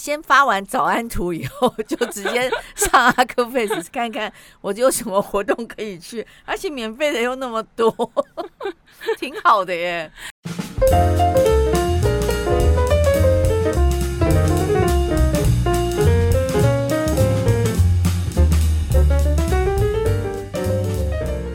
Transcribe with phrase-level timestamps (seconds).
[0.00, 7.94] 先发完早安图以后，就直接上阿克 Face 看看我有什么活动可以去，而且免费的又那么多，
[9.20, 10.10] 挺好的耶。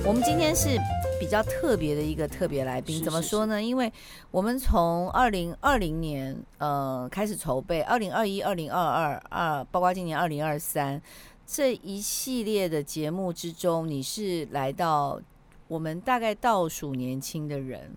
[0.06, 0.80] 我们今天是。
[1.26, 3.60] 比较特别的一个特别来宾，怎么说呢？
[3.62, 3.92] 因为
[4.30, 11.02] 我们从二零二零年呃开始筹备，二零二一、二零二二二，包括今年二零二三
[11.44, 15.20] 这一系列的节目之中，你是来到
[15.68, 17.90] 我们大概倒数年轻的人，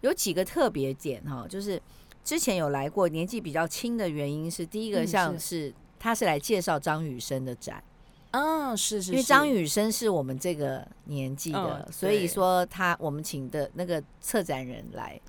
[0.00, 1.78] 有几个特别点哈，就是
[2.24, 7.84] 之前有来过年纪比较轻的原因是第一个，像是他是来介绍张雨生的展。
[8.32, 15.20] 嗯、哦，是是，是，因为张雨生是我们这个年纪的，嗯、所以说他我们请的那个策展人来。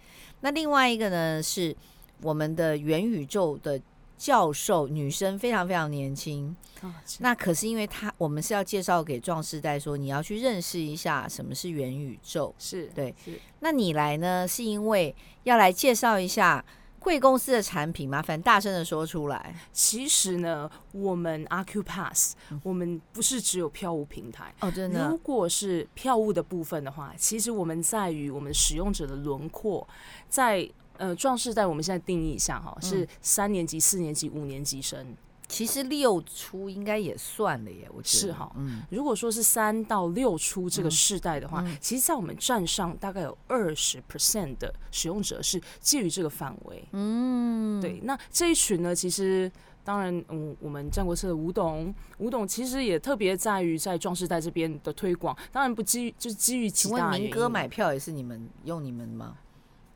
[0.41, 1.75] 那另外一个呢，是
[2.21, 3.81] 我们的元宇宙的
[4.17, 6.55] 教授，女生非常非常年轻。
[6.81, 12.53] 哦、那可是因为他，我们是要介绍给壮士代，说你要去认识一下什么是元宇宙。
[12.57, 13.39] 是对，是。
[13.59, 16.63] 那你来呢，是因为要来介绍一下。
[17.01, 19.55] 贵公司的产品，麻烦大声的说出来。
[19.73, 25.09] 其实呢，我们 Accupass，我们不是只有票务平台哦，真的。
[25.09, 29.85] 如果是票务的部分的话，其实我们在于我们使用者的轮廓，
[30.29, 35.03] 在呃壮士在，我们现在定义一下哈，是三年级、四年级、五年级生。
[35.51, 38.49] 其实六出应该也算了耶，我觉得是哈。
[38.55, 46.87] 嗯，如果说是三到六出这个世代的话，嗯、其实，在我们站上大概有二十 percent 的使用者是介于这个范围。
[46.93, 47.99] 嗯，对。
[48.03, 49.51] 那这一群呢，其实
[49.83, 55.37] 当然，嗯，我们战国策的吴董，吴董其实也特别在于在壮士代这边的推广。
[55.51, 56.95] 当然不基于，就是基于其他。
[56.95, 59.35] 请问民歌买票也是你们用你们吗？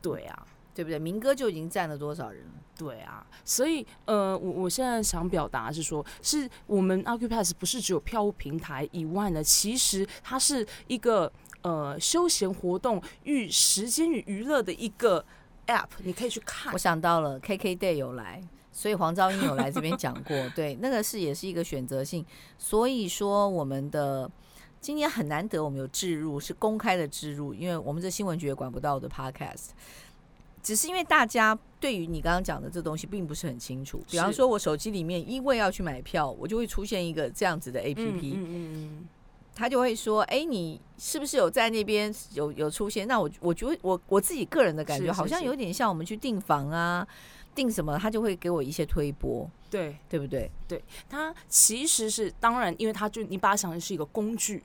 [0.02, 0.98] 对啊，对不对？
[0.98, 2.52] 民歌就已经占了多少人了？
[2.76, 15.24] 对啊，所以呃，我我现在想表达是说，是我们 Accupass 不是只有票务平台以外呢，其实它是一个呃休闲活动与时间与娱乐的一个
[15.68, 16.72] App，你可以去看。
[16.74, 22.24] 我想到了 KKday 有来，所以黄昭英有来这边讲过， 对，那个是也是一个选择性。
[22.58, 24.30] 所以说我们的
[24.80, 29.70] 今年很难得，我们有置入是公开的置入，因为我们这新闻局也管不到的 Podcast。
[30.66, 39.08] 只是因为大家对于你刚刚讲的这东西并不是很清楚，比方说我手机里面因为要去买票，我就会出现一个这样子的 APP，嗯嗯嗯，
[39.54, 43.06] 他就会说，哎，你是不是有在那边有有出现？
[43.06, 47.06] 那我我觉得我我自己个人的感觉好像有点像我们去订房啊，
[47.54, 50.50] 订什么，他就会给我一些推波，对对不对？
[50.66, 54.64] 对，它其实是当然，因为它就你把它想成是一个工具，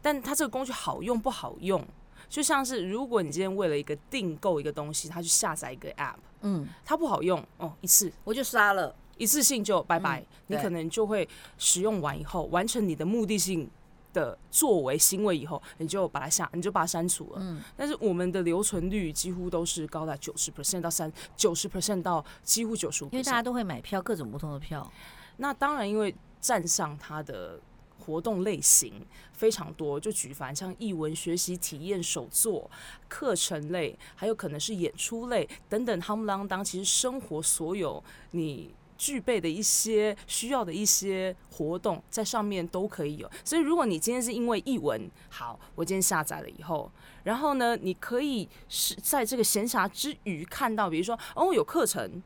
[0.00, 1.86] 但它这个工具好用不好用？
[2.28, 13.68] 就像是如果你今天为了一个订购一个东西，他去下载一个 app，嗯，它不好用哦，一次我就杀了，一次性就拜拜，嗯，你可能就会使用完以后，完成你的目的性
[14.12, 17.38] 的作为行为以后，你就把它下，你就把它删除了。
[17.40, 24.90] 嗯，但是我们的留存率几乎都是高达九十 percent 到三九十 percent 到几乎九十五，因为大家都会买票，各种不同的票。
[25.38, 27.60] 那当然，因为站上它的。
[28.08, 28.94] 活动类型
[29.34, 32.70] 非常多，就举凡像艺文学习体验手作、
[33.06, 36.64] 课程类，还有可能是演出类等等，他们啷当。
[36.64, 43.30] 其实生活所有你具备的一些需要的一些活动，在上面都可以有。
[43.44, 46.90] 所以，如果你今天是因为译文好，我今天下载了以后，
[47.24, 52.22] 然后呢，你可以是在这个闲暇之余看到，比如说哦，有课程。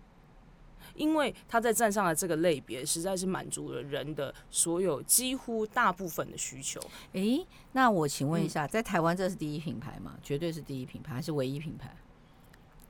[0.95, 6.81] 因为他在站上的这个类别，实在是满足了人的所有几乎大部分的需求。
[7.13, 10.17] 诶，那我请问一下，嗯、在台湾这是第一品牌吗？
[10.23, 11.97] 绝对是第一品牌，还是唯一品牌？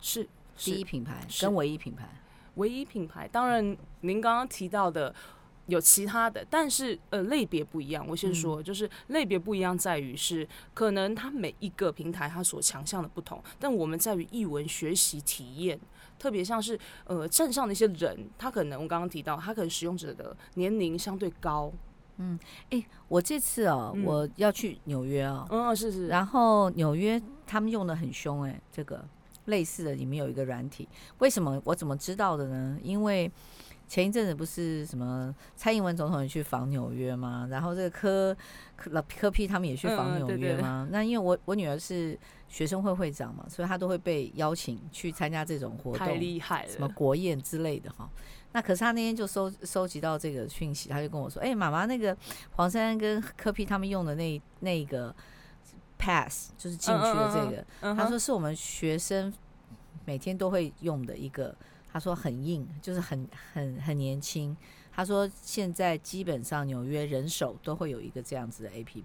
[0.01, 2.09] 是第一品牌跟唯一品牌。
[2.57, 5.15] 唯一品牌，当然您刚刚提到的
[5.67, 8.07] 有其他的，但是呃类别不一样。
[8.07, 15.81] 我先说，就是类别不一样在于是可能它每一个平台它所强项的不同，但我们在于译文学习体验。
[16.23, 21.73] 特别像是呃镇上的一些人，他可能我刚刚提到，他可能使用者的年龄相对高。
[22.19, 22.39] 嗯，
[22.71, 26.07] 哎、欸，我这次哦，嗯、我要去纽约哦，嗯，是是。
[26.07, 29.05] 然后纽约他们用的很凶，哎，这个
[29.47, 30.89] 类似的里面有一个软体，
[31.19, 32.79] 为什么我怎么知道的呢？
[32.85, 33.29] 因为
[33.93, 37.47] 前一阵子不是什么蔡英文总统也去访纽约吗？
[37.51, 38.35] 然后这个柯
[38.75, 40.87] 柯柯 P 他们也去访纽约吗？
[40.89, 42.19] 嗯、那因为我我女儿是。
[42.49, 48.07] 学生会会长嘛，所以她都会被邀请去参加这种活动，太厉害了，什么国宴之类的哈。
[48.53, 52.15] 那可是他那天就收收集到这个讯息，他就跟我说：“哎、欸，妈妈，那个
[52.51, 55.17] 黄珊珊跟柯 P 他们用的那那个
[55.99, 59.33] pass 就是进去的这个，她说是我们学生
[60.05, 61.57] 每天都会用的一个。”
[61.93, 64.57] 他说很硬，就是很很很年轻。
[64.95, 69.05] 他说现在基本上纽约人手都会有一个这样子的 APP。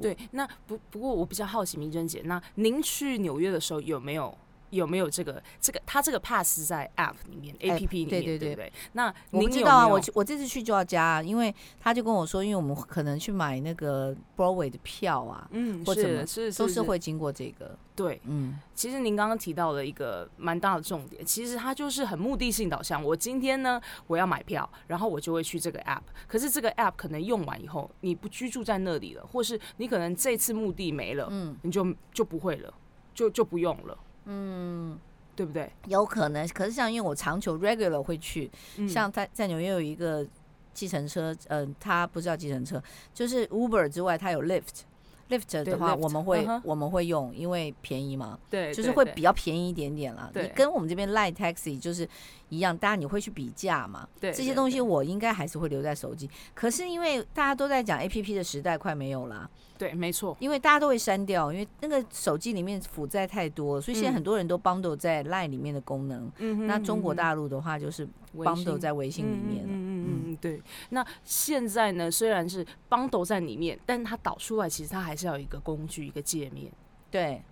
[0.00, 4.36] 对，那不不过我比较好奇，明珍姐，那您去纽约的时候有没有？
[4.76, 5.80] 有没有这个这个？
[5.84, 8.72] 他这个 pass 在 app 里面，app 里面，对对对对。
[8.92, 17.76] 那我不知道啊，我我这次去就要加，因为他就跟我说，因为我们可能去买那个 Broadway 的票啊，嗯，或者是是都是会经过这个。
[17.96, 23.02] 对，嗯，其实您刚刚提到了一个蛮大的重点，其实它就是很目的性导向。
[23.02, 26.02] 我今天呢，我要买票，然后我就会去这个 app。
[26.28, 32.70] 可是这个 app 可能用完以后，你不居住在那里了，或是你可能这次目的没了，嗯，你就就不会了，
[33.14, 33.96] 就就不用了。
[34.26, 34.98] 嗯，
[35.34, 35.70] 对不对？
[35.86, 40.26] 有可能，可是像因为我长久 regular 会去，嗯、像在在纽约有一个
[40.74, 42.82] 计程车，嗯、呃，它不是叫计程车，
[43.14, 46.60] 就是 Uber 之外，它有 Lift，Lift 的话，我们会、uh.
[46.64, 50.30] 我们会用，因为便宜嘛，对，就是会比较便宜一点点啦。
[50.32, 52.08] 对，你跟我们这边 Line Taxi 就是
[52.48, 54.08] 一样，大家你会去比价嘛？
[54.18, 56.28] 对，这些东西我应该还是会留在手机。
[56.54, 66.32] 可是因为大家都在讲 APP 的时代快没有了，对，没错，因为大家都会删掉，因为那个手机里面负载太多，所以现在很多人都 bundle 在 Line 里面的功能。
[66.38, 69.72] 嗯，那中国大陆的话就是 bundle 在微信里面了。
[69.72, 70.62] 嗯嗯嗯，对。
[70.90, 76.06] 那现在呢，虽然是 bundle 在里面，但是它导出来其实它还是要有一个工具。
[76.06, 76.70] 一个界面，
[77.10, 77.42] 对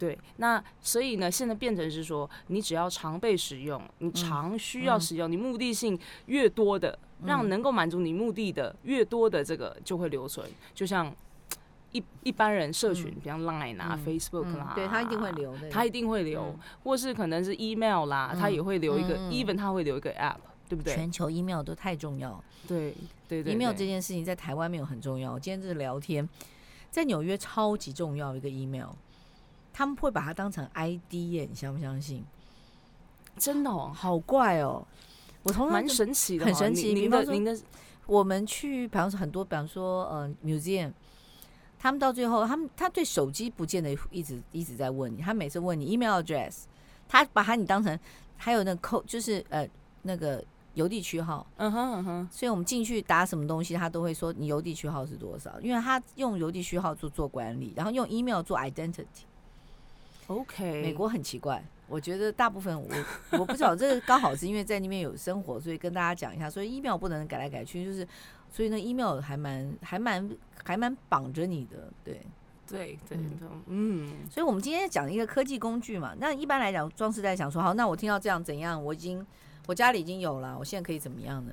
[0.00, 10.48] 对，那所以呢，现在变成是说，你只要常被使用，你常需要使用，嗯、你目的性越多的，嗯、让能够满足你目的的越多的这个就会留存。
[10.74, 11.14] 就像
[11.92, 20.94] 一一般人社群，比方 Line 啊、嗯、Facebook 啦，对他一定会留的，他一定会留，嗯、或是可能是 email 啦，他、嗯、也会留一个、嗯、，even 他会留一个 app，对不对？
[20.94, 22.94] 全球 email 都太重要，对
[23.28, 25.38] 对对，email 这件事情在台湾没有很重要。
[25.38, 26.26] 今天这是聊天。
[26.90, 28.88] 在纽约超级重要一个 email，
[29.72, 32.24] 他们会把它当成 ID 耶，你相不相信？
[33.36, 34.86] 真的哦，好怪哦！
[35.42, 36.92] 我从来蛮神奇的，很神奇。
[36.92, 37.58] 您的您的，
[38.06, 40.92] 我们去，比方说很多，比方说呃，museum，
[41.78, 46.64] 他们到最后，他们他对手机不见得一直一直在问你，他每次问你 email address，
[47.08, 47.98] 他把他你当成
[48.36, 49.68] 还有那个 code，就是呃
[50.02, 50.44] 那个。
[50.74, 59.04] 邮递区号，嗯哼嗯哼，所以我们进去打什么东西，他都会说你邮递区号是多少，因为他用邮递区号做做管理，然后用 email 做 identity。
[60.30, 62.88] OK，美国很奇怪，我觉得大部分我
[63.38, 68.06] 我不知道，这个刚好是因为在那边有生活，所以跟大家讲一下，所以 email 不能改来改去，就是
[68.50, 70.30] 所以呢 email 还蛮还蛮
[70.64, 72.20] 还蛮绑着你的，对
[72.68, 73.18] 对对，
[73.66, 79.26] 嗯，所以我们今天讲一个科技工具嘛，那一般来讲，装饰在想说好，那我听到这样怎样，我已经。
[79.66, 81.52] 我家里已经有了，我现在可以怎么样呢？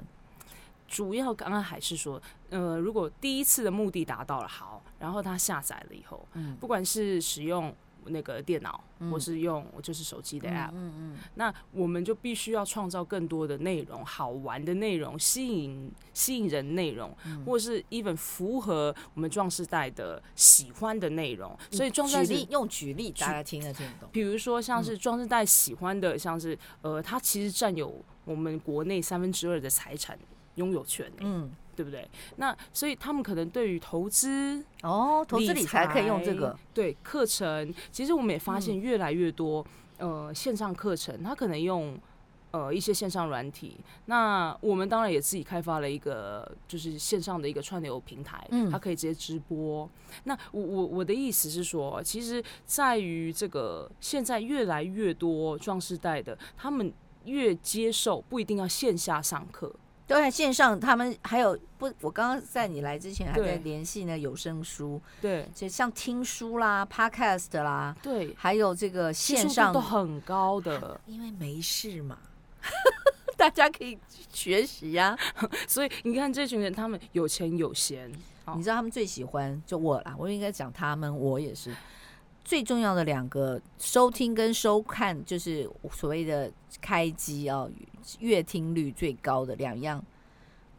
[0.87, 2.19] 主要刚刚还是说，
[2.49, 7.71] 呃，如果第一次的目的达到了，好，然后他下载了以后，嗯，不管是使用
[8.09, 21.57] 那个电脑，嗯、或是用就是手机的 app，嗯嗯，嗯，那我们就必须要创造更多的内容，好玩的内容，吸引吸引人内容，嗯、或是 even 符合我们壮世代的喜欢的内容。
[21.71, 24.09] 所以壮世代用举例，大家听得听得懂。
[24.11, 30.17] 比如说像是壮世代喜欢的，像是呃，他其实占有我们国内三分之二的财产
[30.55, 32.09] 拥有权，嗯，对不对？
[32.37, 39.63] 那所以他们可能对于投资哦，投资理财可以用这个，对课程，其实我们也发现越来越多，
[39.99, 41.95] 呃，线上课程，他可能用
[42.49, 43.77] 呃一些线上软体。
[44.05, 49.87] 那我们当然也自己开发了一个，就是线上的一个串流平台，嗯，它可以直接直播。
[50.23, 56.91] 那我我我的意思是说，其实在于这个现在越来越多壮世代的他们。
[57.27, 59.69] 越接受不一定要线下上课，
[60.07, 72.17] 对，线上他们还有不，我刚刚在你来之前还在联系呢，有声书，对，就像听书啦、Podcast 啦，对，还有这个线上都很高的，啊，因为没事嘛，
[73.35, 73.99] 大家可以
[74.31, 75.49] 学习呀， 啊。
[75.67, 78.09] 所以你看这群人，他们有钱有闲，
[78.55, 81.75] 你知道他们最喜欢就我啦，我应该讲他们，我也是。
[82.47, 86.49] 最重要的两个收听跟收看，就是所谓的
[86.79, 87.67] 开机啊，
[88.19, 90.01] 阅听率最高的两样，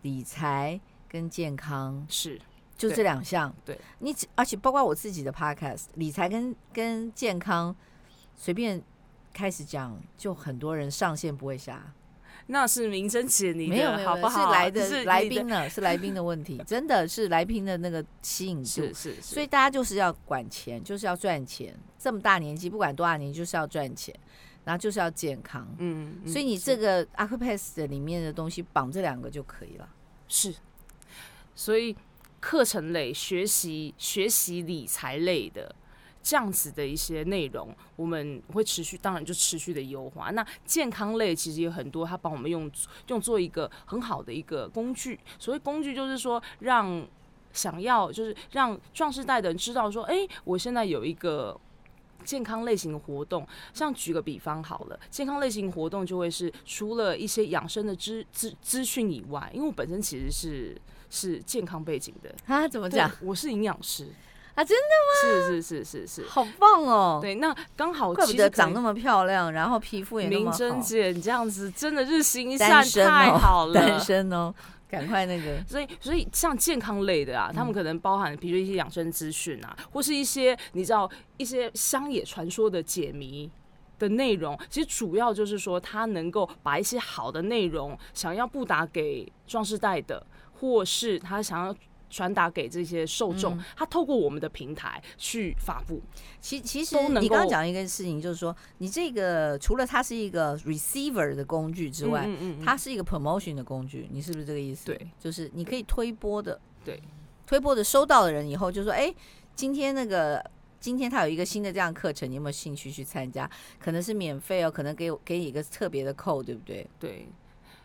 [0.00, 2.40] 理财跟健康是，
[2.74, 3.54] 就这两项。
[3.66, 7.76] 对，你只而且包括我自己的 podcast，理财跟跟健康，
[8.34, 8.82] 随便
[9.34, 11.92] 开始讲，就很多人上线不会下。
[12.50, 14.46] 那是明珍姐，你没有没有，好不好？
[14.46, 19.22] 是来的是来宾呢，是来宾的问题， 真的是来宾的那个吸引度，是是是。
[19.22, 21.78] 所以大家就是要管钱，就是要赚钱。
[21.98, 24.14] 这么大年纪，不管多大年纪，就是要赚钱，
[24.64, 25.68] 然后就是要健康。
[25.78, 29.88] 嗯，所以你这个 Accupass 的里面的东西绑这两个就可以了。
[30.26, 30.54] 是，
[31.54, 31.94] 所以
[32.40, 35.74] 课程类、学习学习理财类的。
[36.22, 40.30] 这样子的一些内容，我们会持续，当然就持续的优化。
[40.30, 42.70] 那健康类其实有很多，它帮我们用
[43.06, 45.18] 用做一个很好的一个工具。
[45.38, 47.06] 所谓工具，就是说让
[47.52, 51.58] 想要就是让壮世代的人知道说，哎，我现在有一个
[52.24, 53.46] 健康类型的活动。
[53.72, 63.10] 像举个比方好了，健康类型活动就会是除了一些养生的资资资讯以外，因为我本身其实是是健康背景的啊，怎么讲？
[63.22, 64.08] 我是营养师。
[64.58, 65.44] 啊，真的吗？
[65.46, 67.20] 是是是是是，好棒哦！
[67.22, 70.58] 对，那刚好，怪不得长那么漂亮，然后皮肤也那么好。
[70.58, 74.52] 明珍姐，你这样子真的日行一善，太好了，单身哦，
[74.88, 75.62] 赶快那个。
[75.64, 83.48] 所以，所以像健康类的啊，他们可能包含，比如一些养生资讯啊，或是一些你知道一些乡野传说的解谜
[83.96, 84.58] 的内容。
[84.68, 90.26] 其实主要就是说，他能够把一些好的内容，想要布达给壮士代的，
[90.58, 91.72] 或是他想要。
[92.10, 96.00] 传达给这些受众，嗯、他透过我们的平台去发布。
[96.40, 102.28] 其其实你刚刚讲一个事情，就是说你这个除了它是一个 receiver 的工具之外，
[102.64, 104.08] 它是一个 promotion 的工具。
[104.10, 104.86] 你是不是这个意思？
[104.86, 106.60] 对，就是你可以推播的。
[106.84, 107.02] 对，
[107.46, 109.14] 推播的收到的人以后就说：“哎，
[109.54, 110.42] 今天那个
[110.80, 113.50] 今天他有一个新的这样课程，你有没有兴趣去参加？
[113.78, 117.28] 可能是免费哦，可能给我给你一个特别的扣，对不对？”对，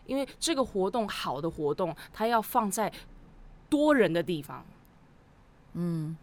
[0.06, 2.92] 因为这个活动好的活动，它要放在。
[3.74, 4.64] 多人的地方，
[5.72, 6.16] 嗯，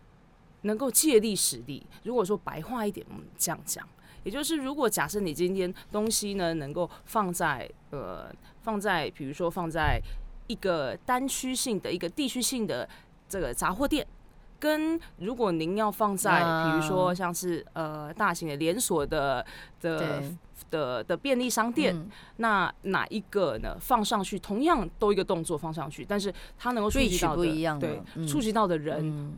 [0.62, 1.86] 能够借力使力。
[2.04, 3.86] 如果说白话一点，我们这样讲，
[4.24, 10.02] 也就是如果假设你今天东西呢，能够放在呃，放在比如说放在
[10.48, 12.88] 一个单区性的一个地区性的
[13.28, 14.08] 这个杂货店，
[14.62, 19.46] 跟如果您要放在比如说像是呃大型的连锁的
[19.82, 20.24] 的。
[20.70, 23.76] 的的便利商店，嗯、那哪一个呢？
[23.82, 29.34] 放上去同样都一个动作放上去，但是它能够触及到的不一样的，对，触、嗯、及到的人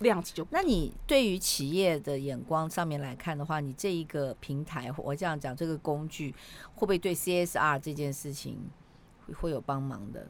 [0.00, 0.44] 量级就。
[0.50, 6.32] 那你对于企业的眼光上面来看的话，你这一个平台，我这样讲，这个工具
[6.74, 8.58] 会不会对 CSR 这件事情
[9.38, 10.26] 会有帮忙的？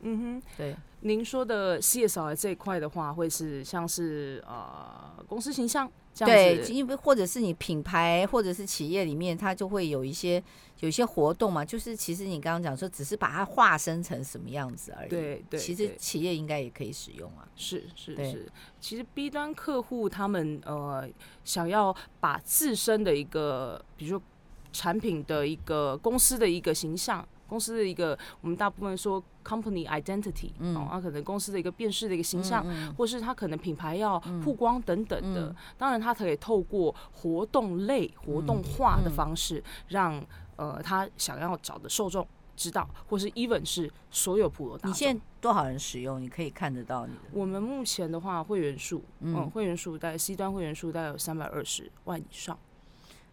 [0.00, 0.76] 嗯哼，对。
[1.00, 5.90] 您说的 CSR 这一块的话，会是像是呃公司形象。
[6.16, 10.42] 对，因为或者是你品牌，或者是企业里面，它就会有一些
[10.78, 11.64] 有一些活动嘛。
[11.64, 15.08] 就是其实你刚刚讲说，只是把它化身成什么样子而已。
[15.10, 17.46] 对对，其实企业应该也可以使用啊。
[17.56, 21.06] 是是是，其实 B 端客户他们呃
[21.42, 24.24] 想要把自身的一个，比如说
[24.72, 27.26] 产品的一个公司的一个形象。
[27.46, 32.64] 公司的一个，我们大部分说 company identity，嗯，啊，可能公司的一个辨识的一个形象，
[32.96, 35.48] 或是他可能品牌要曝光等等的。
[35.48, 40.24] 嗯、当然，他可以透过活动类、活动化的方式，让、
[40.56, 44.90] 呃他想要找的受众知道，或是 even 是所有普罗大众。
[44.90, 46.20] 你现在多少人使用？
[46.20, 47.20] 你可以看得到你的。
[47.32, 52.58] 我们目前的话，会员数，嗯，嗯会员数大概 C 端会员数大概有三百二十万以上。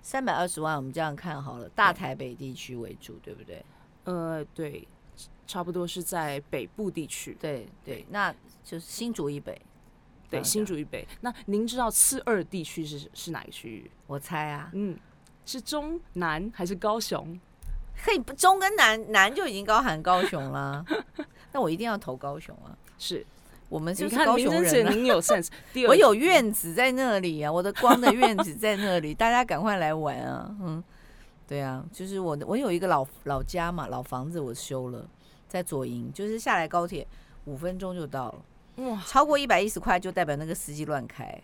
[0.02, 3.64] 三百二十万，我们这样看好了，大台北地区为主，对不对？
[4.04, 4.88] 呃，对，
[5.46, 7.38] 差不多是在北部地区。
[7.40, 9.62] 对对，那就是新竹以北。
[10.30, 11.06] 对，新竹以北。
[11.20, 13.92] 那您知道次二地区是是哪个区域？
[14.08, 14.98] 我猜啊，嗯，
[15.46, 17.40] 是中南还是高雄？
[18.04, 20.84] 可以，中跟南，南就已经高喊高雄了。
[21.52, 22.72] 那我一定要投高雄啊！
[22.98, 23.26] 是
[23.68, 25.50] 我们就是高雄人，您有 sense。
[25.88, 30.56] 我有院子在那里啊，我的光的院子在那里，大家赶快来玩啊！
[30.62, 30.82] 嗯。
[31.52, 35.06] 对啊，就是我我有一个老老家嘛，老房子我修了，
[35.50, 37.06] 在左营，就是下来高铁
[37.44, 38.46] 五分钟就到了。
[38.86, 41.38] 哇，超过一百一十块就代表那个司机乱开。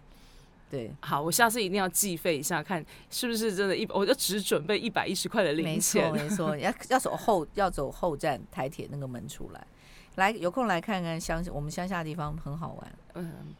[0.71, 6.09] 对，好，我下次一定要计费一下，看是不是真的一，我就只准备一百一十块的零钱。
[6.13, 9.67] 没错，没错， 要要走后要走后站台铁那个门出来。
[10.15, 12.93] 来，有空来看看乡我们乡下的地方很好玩。
[13.15, 13.53] 嗯，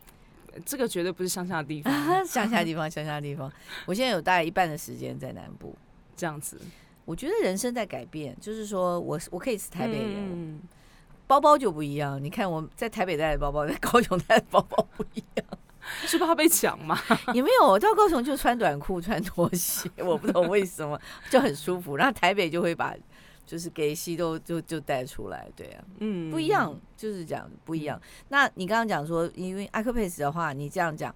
[0.65, 3.51] 这个绝对不是乡下的 地方，乡下的地方，乡下的地方。
[3.85, 5.75] 我现在有大概一半的时间在南部。
[6.17, 6.59] 这样子，
[7.05, 10.61] 我觉得人生在改变，就是说我我可以是台北人，嗯、
[11.27, 12.21] 包包就不一样。
[12.21, 15.45] 你看我在台北带的包包，在高雄带的包包不一样，
[16.07, 16.99] 是怕被抢吗？
[17.33, 21.95] 也没有，我到高雄就穿短裤穿拖鞋，我不懂为什么就很舒服。
[21.95, 22.95] 然后台北就会把
[23.45, 27.97] 就是给西都就就带出来，对啊，嗯，不一样，就是这样不一样。
[27.97, 31.13] 嗯、那你刚刚讲说，因为 Accupace 的话，你这样讲。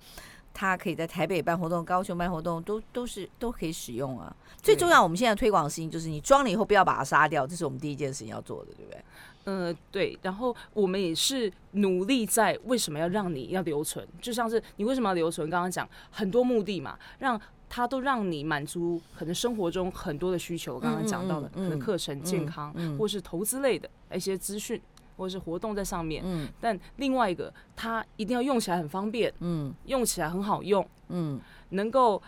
[0.54, 4.36] 它可以在台北办活动，高雄办活动，都都是都可以使用啊。
[4.62, 9.04] 最重要，我们现在推广的事情就是，你装了以后不要把它杀掉，这是我们第一件事情要做的，对不对？
[9.46, 10.18] 呃，对。
[10.22, 15.50] 然后我们也是努力在为什么要让你要留存，就像是你为什么要留存？
[15.50, 20.80] 刚刚讲很多目的嘛，让它都让你满足可能生活中很多的需求。
[20.80, 24.80] 刚刚讲到的，可能课程、健康，或是投资类的一些资讯。
[25.22, 26.24] 或者是活动在上面。
[26.26, 32.20] 嗯，但另外一个，它一定要用起来很方便，嗯，用起来很好用，嗯，能够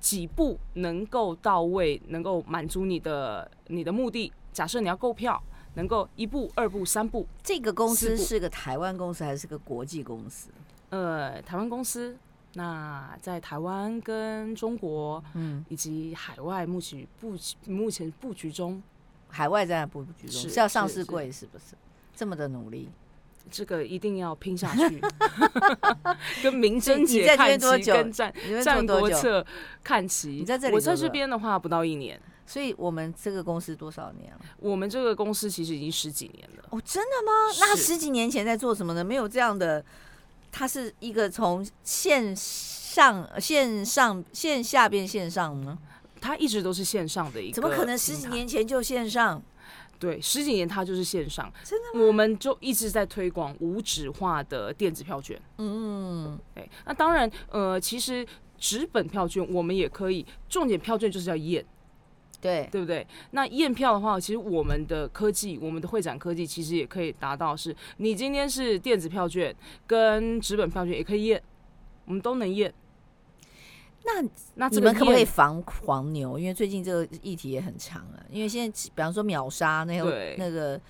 [0.00, 4.32] 几步能够到位，能够满足你的你的目的。
[4.50, 5.42] 假设你要购票，
[5.74, 7.26] 能够一步、二步、三步。
[7.42, 10.48] 这个公司是个台湾公司还是个国际公司？
[10.88, 12.16] 呃，台湾公司。
[12.54, 17.34] 那在台湾跟中国，嗯，以及海外目前布
[17.66, 18.82] 目前布局中，
[19.28, 21.74] 海外在布局中是，是要上市柜，是不是
[22.14, 22.88] 这么的努力？
[23.50, 25.02] 这个一定要拼下去，
[26.42, 29.44] 跟明贞节看齐，跟战战国策
[29.82, 30.30] 看齐。
[30.30, 34.40] 你在这里，我在这边的话不到一年，所以我们这个公司多少年了？
[34.58, 36.64] 我们这个公司其实已经十几年了。
[36.70, 37.32] 哦，真的吗？
[37.60, 39.02] 那十几年前在做什么呢？
[39.04, 39.84] 没有这样的。
[40.52, 45.76] 它是一个从线上、线上、线下变线上呢？
[46.20, 47.54] 它一直都是线上的一个。
[47.54, 49.42] 怎么可能十几年前就线上？
[50.02, 51.48] 对，十几年它就是线上。
[51.62, 52.04] 真的吗？
[52.04, 55.40] 我们就一直在推广无纸化的电子票券。
[55.58, 56.68] 嗯，对。
[56.84, 58.26] 那当然，呃，其实
[58.58, 61.64] 纸本票券我们也可以，重点票券就是要验。
[62.40, 63.06] 对，对不对？
[63.30, 69.54] 那验票的话，其实我们的科技，我们的会展科技，其实也可以达到是，你今天是电子票券
[69.86, 71.40] 跟纸本票券也可以验，
[72.06, 72.74] 我们都能验。
[74.04, 74.22] 那
[74.54, 76.38] 那你们可不可以防黄牛？
[76.38, 78.24] 因为最近这个议题也很长啊。
[78.30, 80.80] 因为现在比方说秒杀那个那个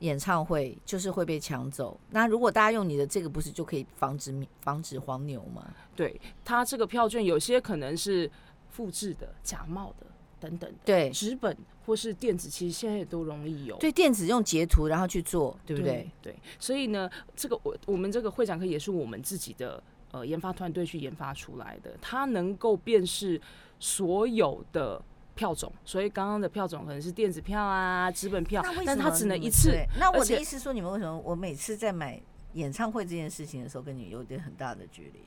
[0.00, 1.98] 演唱会，就是会被抢走。
[2.10, 5.66] 那如果大家用你的这个，不是就可以防止防止黄牛吗？
[5.96, 8.30] 对，它这个票券有些可能是
[8.70, 10.06] 复制的、假冒的。
[10.40, 13.76] 等等，对，纸本或是电子，其实现在也都容易有。
[13.78, 16.08] 对，电子用截图然后去做，对不对？
[16.22, 23.40] 对，对，所以呢，这个我我们这个会展科也是我们自己的呃研发团队去研发出来的，它能够辨识
[23.78, 25.02] 所有的
[25.34, 25.72] 票种。
[25.84, 29.70] 所以刚刚的票种可能是电子票啊、纸本票，但它只能一次。
[29.98, 32.20] 那我的意思说，你们为什么我每次在买
[32.54, 35.20] 演唱会这件事情的时候，跟你有点很大的距离？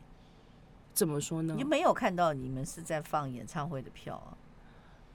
[0.93, 1.53] 怎么说呢？
[1.55, 4.35] 你没有看到你们是在放演唱会的票啊？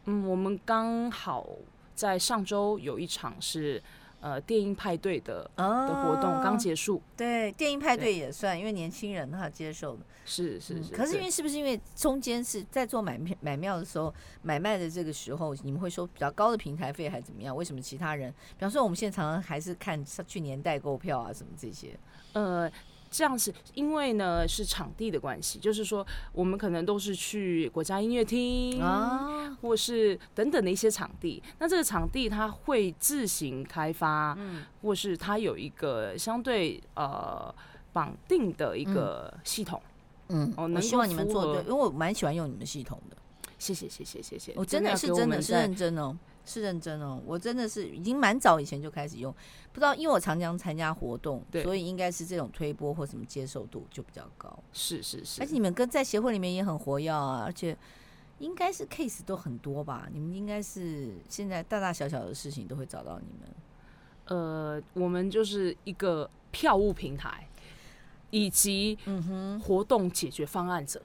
[0.06, 1.46] 嗯，我们刚好
[1.94, 3.82] 在上周有一场是
[4.20, 7.00] 呃电音派对的、哦、的活动刚结束。
[7.16, 10.02] 对，电音派对也算，因为年轻人他接受的。
[10.24, 10.92] 是是是。
[10.92, 14.12] 可是因为是不是因为中间是在做买票买票的时候
[14.42, 17.54] 买卖的这个时候，你们会收比较高的平台费还是怎么样？
[17.56, 21.98] 为什么其他人，比方说我们现在常常还是看去年代购票啊什么这些？
[22.32, 22.70] 呃。
[23.16, 31.42] 这样是因为呢是场地的关系，就是说我们可能都是去国家音乐厅啊，或是等等的一些场地。
[31.58, 37.54] 那这个场地它会自行开发，嗯，或是它有一个相对呃
[37.94, 39.80] 绑定的一个系统，
[40.28, 43.16] 嗯，哦，我希望你们做对，因为我蛮喜欢用你们系统的。
[43.58, 46.14] 谢谢谢谢谢谢，我真的是真的是认真哦。
[46.46, 49.30] 是认真哦，我真的是已经蛮早以前就开始用，
[49.72, 54.56] 不知道因为我常常参加活动，所以应该是这种推波或什么接受度就比较高。
[54.72, 57.76] 是是是，而且你们跟在协会里面也很活跃啊，而且
[58.38, 60.08] 应该是 case 都很多吧？
[60.12, 63.50] 你们应该是现在大大小小的事情都会找到你们。
[64.26, 67.48] 呃，我们就是一个票务平台，
[68.30, 71.02] 以及嗯哼活动解决方案者。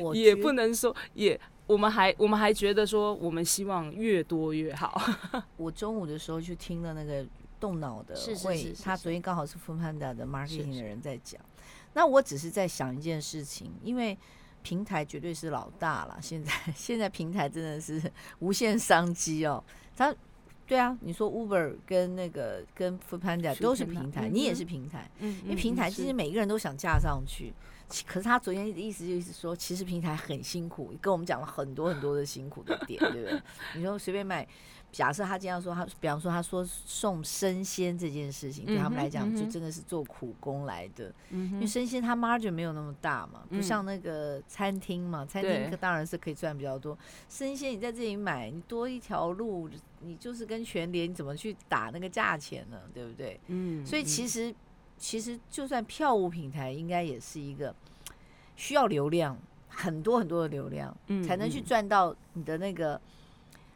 [0.00, 1.40] 我 也不能说也。
[1.68, 5.00] 我们还我们还觉得说，我们希望越多越好。
[5.58, 7.24] 我中午的时候去听了那个
[7.60, 11.40] 动脑的会，他昨天刚好是 foodpanda 的 marketing 的人在讲。
[11.92, 14.16] 那我只是在想一件事情，因为
[14.62, 16.18] 平台绝对是老大了。
[16.22, 18.02] 现在 现在平台真的是
[18.38, 19.62] 无限商机哦。
[19.94, 20.14] 他
[20.66, 27.52] 对啊，你说 Uber 跟那个跟 foodpanda 都是平台，你也是平台，嗯因为平台其实每个人都想架上去。
[28.06, 33.42] 可是他昨天的意思就是说，其实平台很辛苦，跟我们讲了很多很多的辛苦的点，对不对？
[33.74, 34.46] 你说随便买，
[34.92, 46.96] 假设他这样说，他比方说他说送生鲜这件事情，对他们来讲就真的是做苦工来的，因为生鲜它 margin 没有那么大嘛，不像那个餐厅嘛，餐厅当然是可以赚比较多。
[47.28, 49.68] 生鲜你在这里买，你多一条路，
[50.00, 52.78] 你就是跟全联你怎么去打那个价钱呢？
[52.92, 53.40] 对不对？
[53.46, 54.54] 嗯，所以其实。
[54.98, 57.74] 其实，就算票务平台，应该也是一个
[58.56, 63.00] 需要流量，很多很多的流量，嗯才能去赚到你的那个、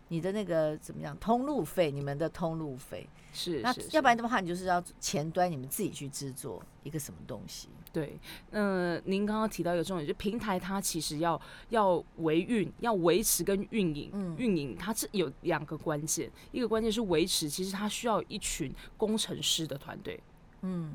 [0.08, 1.90] 你的那个怎么样通路费？
[1.90, 7.68] 你们的通路费是，那要不然的话，你就是要前端你们自己去制作一个什么东西？
[7.92, 8.18] 对，
[8.50, 20.18] 嗯，您刚刚提到一个重点，就平台它其实要要维运、要维持跟运营，运营它是有两个关键，一个关键是维持，其实它需要一群工程师的团队，
[20.62, 20.94] 嗯。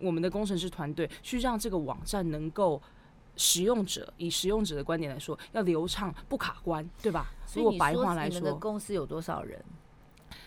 [0.00, 2.80] 我们的工程师团队去让这个网站能够
[3.36, 7.30] 使用者以使用者的观点来说，要流畅不卡关，对吧？
[7.46, 9.62] 所以，如果白话来说，你们的公司有多少人？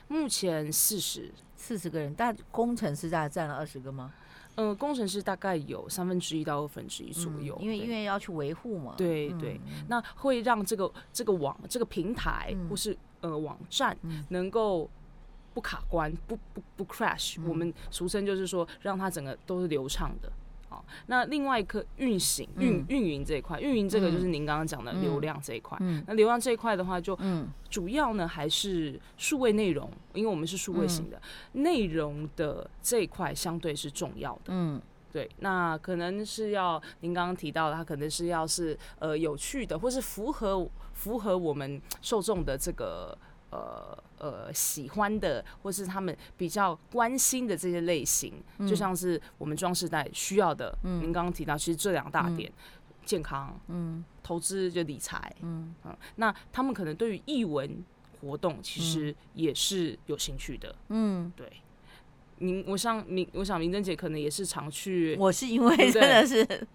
[0.07, 4.13] 目前四十四十个人，但工程师大概占了二十个吗？
[4.55, 8.93] 呃，工程师大概有三分之一到二分之一左右，嗯、因为因为要去维护嘛。
[8.95, 13.97] 对对，嗯、那会让这个这个网这个平台、嗯、或是呃网站
[14.29, 14.87] 能够
[15.53, 20.31] 不卡关、不不不 crash，、嗯、我们俗称就是说让它整个都是流畅的。
[20.69, 25.77] 好那另外一个运行运运营这一块，运营这个就是您刚刚讲的流量这一块。
[25.81, 27.15] 嗯，那流量这一块的话，就
[27.69, 34.45] 主要呢还是数位内容，因为我们是数位型的，内容的这一块相对是重要的。
[34.47, 43.15] 嗯，对，那可能是要您刚刚提到的，它可能是要是呃有趣的，或是符合符合我们受众的这个。
[43.51, 50.73] 呃呃，喜欢的或是他们比较关心的这些类型，嗯、就像是我们壮世代需要的。
[50.83, 57.83] 嗯，您刚刚提到，其实这两大点，嗯、健康，嗯，投资就理财，嗯嗯，那他们可能对于艺文
[58.21, 60.73] 活动其实也是有兴趣的。
[60.87, 61.51] 嗯，对。
[62.37, 65.17] 您，我想明，我想明珍姐可能也是常去。
[65.19, 66.65] 我是因为真的是。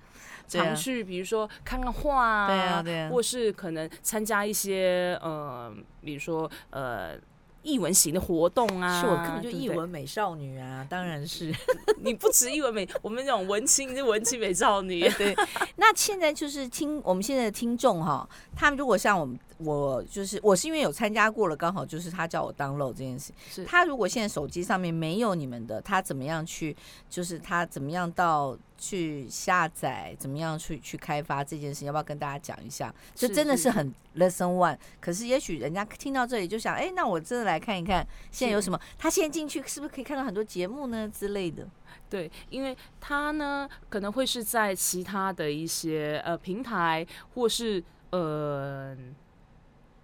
[0.47, 7.19] 常去，比如说看看画啊，对啊，对啊，或是可能参加一些呃，比如说呃。
[7.63, 11.55] 艺文型的活动啊，是我根本就艺文美少女啊，当然是
[12.01, 15.09] 你不止艺文美，我们这种文青是文青美少女。
[15.11, 15.35] 对，
[15.77, 23.33] 那现在就是听我们现在的听众哈，他们如果像我们，我就是我是因为有参加过了，刚好就是他叫我 download 这件事。
[23.51, 26.77] 是他如果现在手机上面没有你们的，他怎么样去？
[27.11, 30.17] 就是他怎么样到去下载？
[30.19, 31.85] 怎么样去去开发这件事？
[31.85, 32.95] 要不要跟大家讲一下？
[33.15, 34.79] 这真的是很 lesson one。
[35.01, 37.59] 可是也许人家听到这里就想，哎，那我真的来。
[37.59, 38.81] 看一看现在有什么？
[38.97, 41.69] 他现在进去是不是可以看到很多节目呢之类的？
[42.09, 48.97] 对，因为他呢可能会是在其他的一些呃平台，或是呃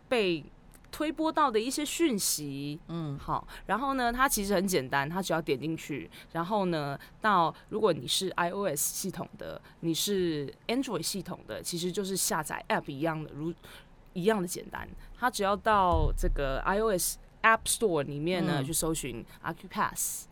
[0.08, 0.44] 被
[0.94, 2.78] 推播到的一些讯息。
[2.86, 13.52] 嗯，好，然后呢，它其实很简单，它只要点进去，然后呢，到如果你是 iOS 系统的，你是 Android 系统的，其实就是下载 App 一样的，如
[14.12, 14.88] 一样的简单。
[15.18, 17.16] 它只要到这个 iOS。
[17.44, 20.22] App Store 里面呢，嗯、去搜寻 Acupass，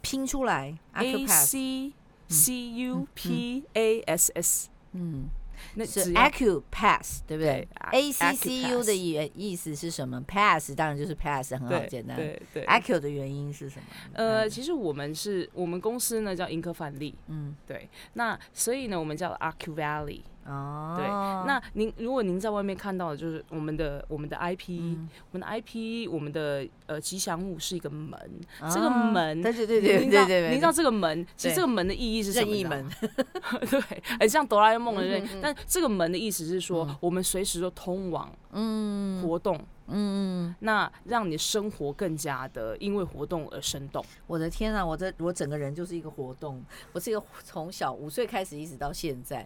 [0.00, 1.92] 拼出来 A C
[2.28, 5.28] C U P A S S，嗯，
[5.74, 12.16] 那是 Acupass 对不对？A C C U 的意意思是什么？Pass 当然就是 Pass，很好简单。
[12.16, 13.84] 对对，Acu 的原因是什么？
[14.14, 20.20] 呃，其实我们是我们公司呢叫盈科范例，嗯，对，那所以呢，我们叫 Acu Valley。
[20.48, 21.06] 哦，对，
[21.46, 28.18] 那您如果您在外面看到的就是我们的我们的 IP，、嗯、我们的 IP，我们的呃吉祥物是一个门，
[28.60, 32.46] 哦、这个门，对对对对对对，您知道这个门，其实这个门的意义是什么？
[32.46, 32.88] 任意门，
[33.68, 44.04] 对，很像哆啦 A 梦的任意，嗯嗯嗯，但这个门的意思是说，嗯、我们随时都通往嗯活动，嗯，那让你生活更加的因为活动而生动。
[44.26, 49.44] 我的天啊，我这我整个人就是一个活动，我是一个从小五岁开始一直到现在。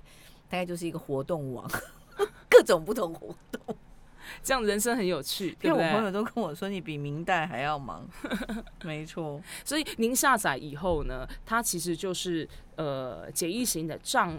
[0.51, 1.67] 大概就是一个活动网，
[2.51, 3.77] 各种不同活动，
[4.43, 5.57] 这样人生很有趣。
[5.63, 8.07] 因为我朋友都跟我说，你比明代还要忙。
[8.85, 14.37] 没错，所以您下载以后呢，它其实就是呃简易型的账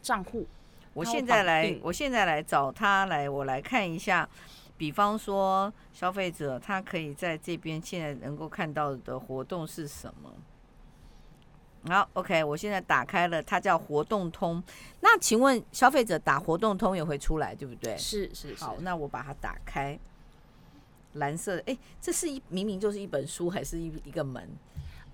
[0.00, 0.46] 账户。
[0.94, 4.28] 我现在来，我现在来找他来，我来看一下。
[4.76, 10.32] 比方说，消费者他可以在这边现在能够看到的活动是什么？
[11.88, 14.62] 好，OK，我现在打开了，它叫活动通。
[15.00, 17.96] 那请问消费者打活动通也会出来，对不对？
[17.96, 18.62] 是是是。
[18.62, 19.98] 好，那我把它打开。
[21.14, 24.46] 蓝色的，哎，这是一明明就是一本书，还是一一个门？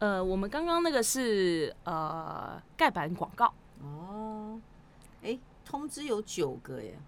[0.00, 3.52] 呃，我们刚刚那个是呃盖板广告。
[3.80, 4.60] 哦，
[5.22, 6.98] 哎，通知有九个耶，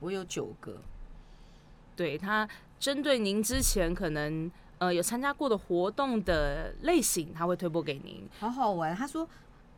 [0.00, 0.76] 我有九个。
[1.94, 2.48] 对，它
[2.80, 4.50] 针对您之前可能。
[4.78, 8.28] 呃，有参加过的活动的类型，他会推播给您。
[8.38, 9.28] 好好玩，他说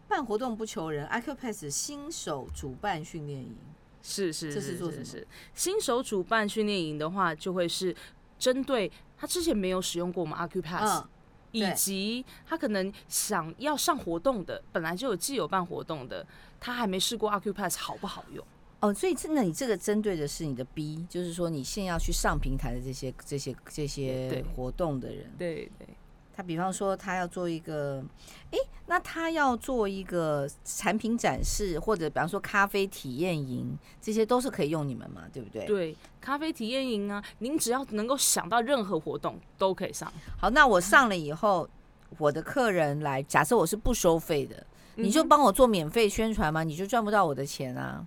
[0.06, 3.56] 办活动不求人，IQPass 新手主办训练营，
[4.02, 4.76] 是是，这是？
[4.76, 7.94] 是，是，是新手主办训练营的话，就会是
[8.38, 11.08] 针对他之前没有使用过我们 Acupass，、嗯、
[11.52, 16.26] 以及他可能想要上活动的，本来就有既有办活动的，
[16.58, 18.44] 他还没试过 Acupass 好不好用？
[18.80, 25.30] 哦，所以真的，你这个针对的是你的 B，就是说你现要去上平台的这些、这些、这些活动的人。
[25.36, 25.88] 对对，对
[26.34, 28.02] 他比方说他要做一个，
[28.50, 35.66] 哎，那他要做一个产品展示，或者比方说咖啡体验营，这些都是可以用你们嘛，对不对？
[35.66, 40.10] 对，咖啡体验营啊，您只要能够想到任何活动都可以上。
[40.38, 41.68] 好，那我上了以后，
[42.16, 48.06] 我的客人来，假设我是不收费的，你就帮我做免费宣传嘛，你就赚不到我的钱啊。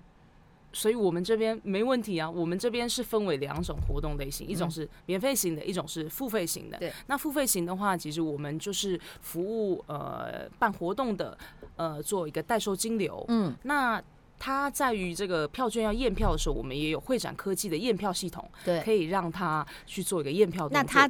[0.73, 2.29] 所以我们这边没问题啊。
[2.29, 6.77] 我们这边是分为两种活动类型，一种是免费型的，一种是付费型的。
[6.79, 11.38] 对，那付费型的话，其实我们就是服务呃办活动的，
[11.75, 13.23] 呃做一个代收金流。
[13.27, 14.01] 嗯，那
[14.39, 20.67] 它在于这个票券要验票的时候，我们也有会展科技的验票系统，对，可以让他去做一个验票。
[20.69, 21.09] 那他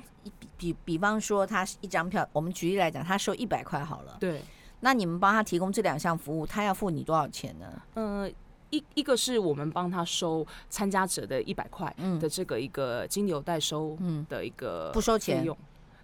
[0.57, 4.17] 比比方说，他一张票，我们举例来讲，他收一百块好了。
[4.19, 4.41] 对，
[4.81, 7.81] 那你们帮他提供这两项服务，他要付你多少钱呢？
[7.95, 8.31] 嗯、呃。
[8.73, 13.95] 一一个是我们帮他收参加者的一百块的这个一个金流代收
[14.27, 15.45] 的一个不收钱。
[15.45, 15.55] 用，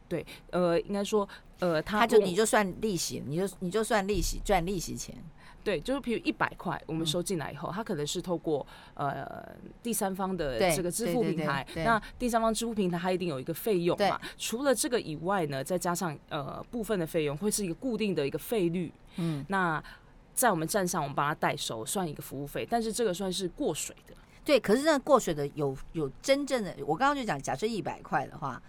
[0.08, 1.28] 对，呃，应该说，
[1.60, 5.16] 呃，他他就你就算利息，你就你就算利息赚利息钱，
[5.64, 9.44] 对，就是比如一百块我们收进来以后，他可能是透过呃
[9.82, 19.82] 第三方的这个支付平台，那第三方支付平台它一定有一个费用嘛，除了这个以外呢，再加上呃部分的费用会是一个固定的一个费率，嗯，那。
[20.39, 24.13] 在我们站上，我们帮他代收，算一个服务费，但是这个算是过水的。
[24.43, 28.62] 对，可是那过水的有有真正的，我刚刚就讲，假设一百块的话，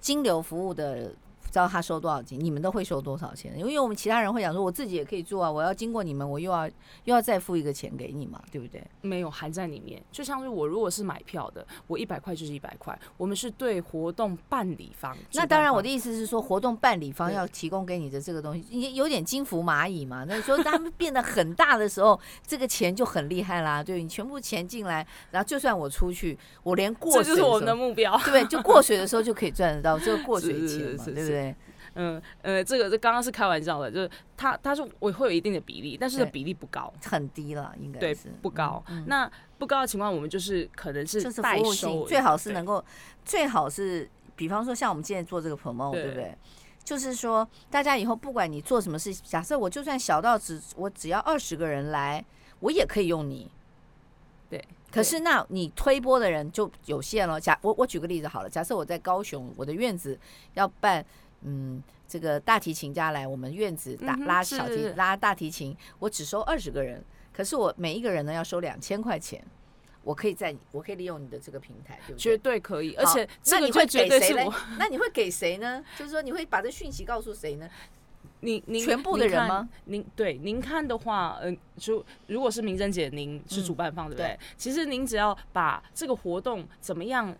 [0.00, 1.14] 金流服务的。
[1.50, 3.56] 知道他收多少钱，你们都会收多少钱？
[3.58, 8.82] 因为我们其他人会讲说，我自己也可以做啊，我要经过你们，我又要又要再付一个钱给你嘛，对不对？
[9.00, 12.98] 没有含在里面，就像是我如果是买票的，我一百块就是一百块。
[13.16, 20.24] 我们是对活动办理方，那当然我的意思是说，活动办理方要提供给你的这个东西，有点金服蚂蚁嘛。
[20.24, 23.82] 那时候他们变得很大的时候，这个钱就很厉害啦。
[23.82, 31.45] 对，你全部钱进来，然后就算我出去，我连过水，这就是我们的目标，对，就过水的时候就可以赚得到这个过水钱嘛， 对不对？
[31.98, 38.84] 嗯呃，这个这刚刚是开玩笑的，就是他他说我会有一定的比例，但是的比例不高，很低了，应该对不高。
[38.88, 42.84] 嗯嗯、那不高的情况，我们就是可能是就是服务性，最好是能够
[43.24, 46.36] 最好是，比方说像我们现在做这个 promote，对不对？
[46.84, 52.22] 就是说大家以后不管你做什么事，假设我就算小到只我只要二十个人来，
[52.60, 53.50] 我也可以用你。
[54.50, 57.40] 对，可是那你推播的人就有限了。
[57.40, 60.20] 假我我举个例子好了，假设我在高雄，我的院子
[60.52, 61.02] 要办。
[61.48, 69.40] 嗯，这个大提琴家来我们院子打拉小提拉大提琴，我只收二十个人，可是我每一个人呢要收两千块钱，
[70.02, 72.18] 我可以在我可以利用你的这个平台，对不对？
[72.18, 74.52] 绝对可以，而且那你会给谁呢？
[74.76, 75.84] 那你会给谁呢？
[75.96, 77.70] 就是说你会把这讯息告诉谁呢？
[78.40, 79.68] 您您全部的人吗？
[79.84, 84.38] 您对您看的话，嗯，就如果是明珍姐，您是主办方，对不对？
[84.56, 87.32] 其实您只要把这个活动怎么样。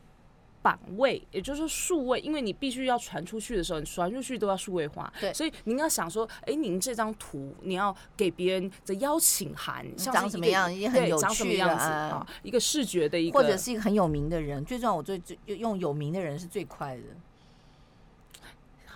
[0.66, 5.12] 版位，也就是说数位，因为你必须要传出去的时候，你传出去都要数位化。
[5.20, 14.64] 对，所以您要想说，哎，您这张图你要给别人的邀请函，长什么样也很有趣的啊，一个视觉的一个，或者是一个很有名的人。
[14.64, 17.02] 最重要，我最最用有名的人是最快的。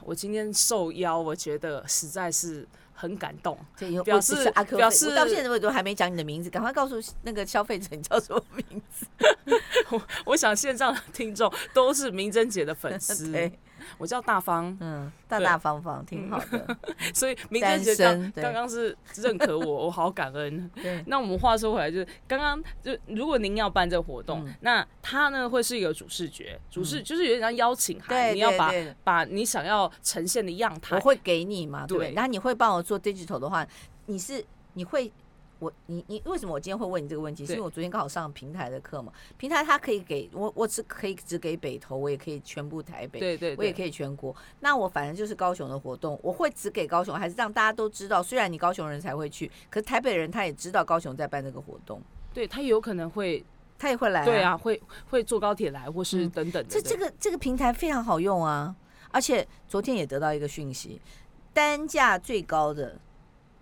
[0.03, 2.67] 我今天受邀，我觉得实在是。
[3.01, 3.59] 很感动，
[4.05, 9.07] 表示表示到现在为止都还没讲你的名字，赶快告诉那个消费者你叫什么名字。
[9.89, 13.33] 我我想线上的听众都是明珍姐的粉丝。
[13.99, 16.77] 我叫大方，嗯，大大方方，挺好的。
[17.15, 20.71] 所以明珍姐刚刚刚是认可我， 我好感恩。
[20.75, 28.73] 对，那我们话说回来，就是刚刚就如果您要办这个活动，那他呢会是一个主视觉，主视就是有点像邀请函，你要把
[29.05, 32.13] 把你想要呈现的样态，我会给你嘛，对。
[32.13, 33.67] 然后你会帮我做 digital 的话，
[34.07, 35.13] 你是你会。
[35.61, 37.47] 我你你为什么我今天会问你这个问题？
[37.47, 39.13] 是因为我昨天刚好上平台的课嘛。
[39.37, 44.35] 平台它可以给我，我只可以只给北投，我也可以全部台北，对对，我也可以全国。
[44.59, 48.23] 那我反正就是高雄的活动，我会只给高雄，还是让大家都知道？
[48.23, 52.03] 虽然你高雄人才会去，可是台北人他也知道高雄在办这个活动。
[52.33, 53.45] 对，他有可能会，
[53.79, 54.25] 他也会来。
[54.25, 56.65] 对啊，会会坐高铁来，或是等等。
[56.69, 58.75] 这这个这个平台非常好用啊，
[59.11, 60.99] 而且昨天也得到一个讯息，
[61.53, 62.99] 单价最高的。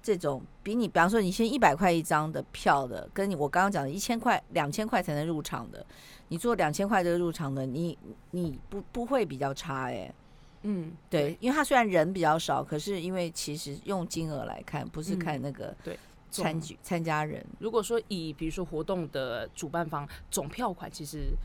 [0.08, 5.84] 这种比你，比方说你先一百块一张的票的，跟你我刚刚讲的一千块、两千块才能入场的，
[6.28, 7.98] 你做两千块这个入场的，你
[8.30, 10.14] 你不不会比较差哎、欸，
[10.62, 15.98] 嗯，对，因为他虽然人比较少，可是因为其实用金额来看，不是看那个参对
[16.30, 17.44] 参举参加人。
[17.58, 21.36] 如果说以比如说活动的主办方总票款，其实。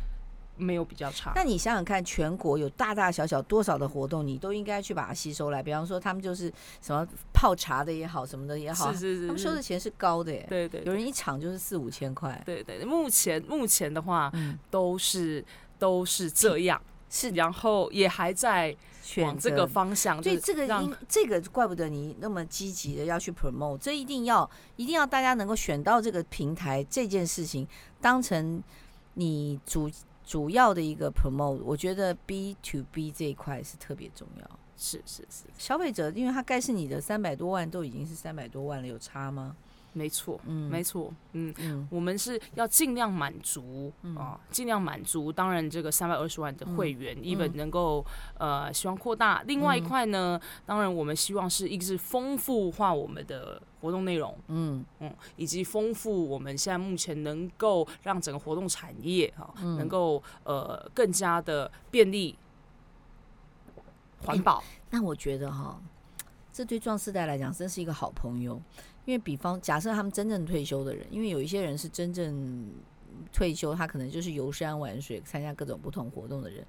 [0.55, 1.31] 没有比较差。
[1.35, 5.63] 那你想想看，全国有大大小小多少的活动，你都应该去把它吸收来。
[5.63, 10.45] 比方说，他们就是什么泡茶的也好，什么的也好，是是是，他们收的钱是高的耶。
[10.47, 12.41] 对对，有人一场就是四五千块。
[12.45, 14.31] 对对，目前目前的话，
[14.69, 15.43] 都是
[15.79, 16.79] 都是这样。
[17.09, 18.75] 是，然后也还在
[19.17, 20.21] 往这个方向。
[20.21, 27.67] 所以这个应这个怪不得你那么积极的要去 promote，这一定要一定要大家能够选到这个平台这件事情
[27.99, 28.61] 当成
[29.15, 29.89] 你主。
[30.25, 34.59] 主要的一个 promote，我觉得 B to B 这一块是特别重要。
[34.75, 39.55] 是是是，消费者因为他该是你的三百多万都已经是三百多万了，有差吗？
[39.93, 41.53] 没错，嗯，没错，嗯。
[41.59, 45.31] 嗯，我们是要尽量满足、嗯、啊，尽量满足。
[45.31, 48.03] 当然，这个三百二十万的会员，even、嗯、能够
[48.37, 49.43] 呃，希望扩大。
[49.43, 54.83] 另外一块呢，嗯、当然我们希望是一个是丰富化我们的活动内容，嗯。
[54.99, 62.35] 嗯，以及丰富我们现在目前能够让整个活动产业哈、能够呃更加的便利、
[64.23, 64.65] 环保、欸。
[64.89, 65.79] 那我觉得哈，
[66.51, 68.61] 这对壮世代来讲真是一个好朋友。
[69.05, 72.71] 因为比方假设他们真正退休的人，因为有一些人是真正
[73.31, 76.65] 退休，他可能就是游山玩水、参加各种不同活动的人。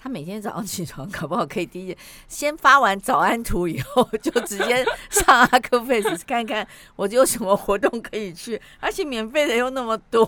[0.00, 1.96] 他每天早上起床，搞不好可以第一
[2.28, 10.24] 先发完早安图以后，就直接上 Acroface 看看我有什么活动可以去，而且免费的又那么多，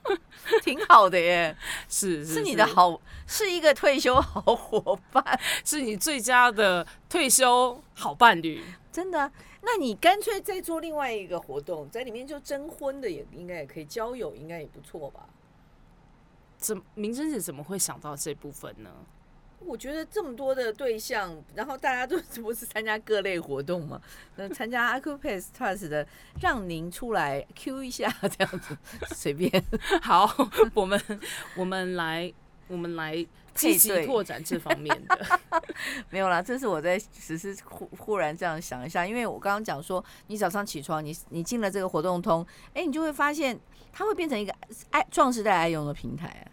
[0.62, 1.56] 挺好的耶。
[1.88, 9.30] 是是，是，是你的好，是一个退休好伙伴，是你最佳的退休好伴侣，真的。
[9.60, 15.28] 那你干脆再做另外一个活动，在里面就征婚的也应该也可以，交友应该也不错吧？
[16.56, 18.90] 怎明真姐怎么会想到这部分呢？
[19.60, 24.00] 我觉得这么多的对象，然后大家都不是参加各类活动嘛？
[24.36, 26.06] 那参加 Acropace Plus 的，
[26.40, 28.78] 让您出来 Q 一下这样子，
[29.14, 29.50] 随便。
[30.00, 30.32] 好，
[30.74, 31.00] 我们
[31.56, 32.32] 我们来
[32.68, 33.26] 我们来。
[33.58, 35.40] 积极拓展这方面的
[36.10, 43.58] 没有啦，这是我在只是忽忽然这样想一下，因为我刚刚讲说，你早上起床，你你进了这个活动通，哎，你就会发现
[43.92, 44.54] 它会变成一个
[44.90, 46.46] 爱壮士代爱用的平台啊，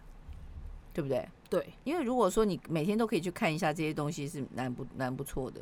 [0.92, 1.28] 对不对？
[1.48, 5.60] 对，因为如果说你每天都可以去看一下这些东西，是蛮不蛮不错的。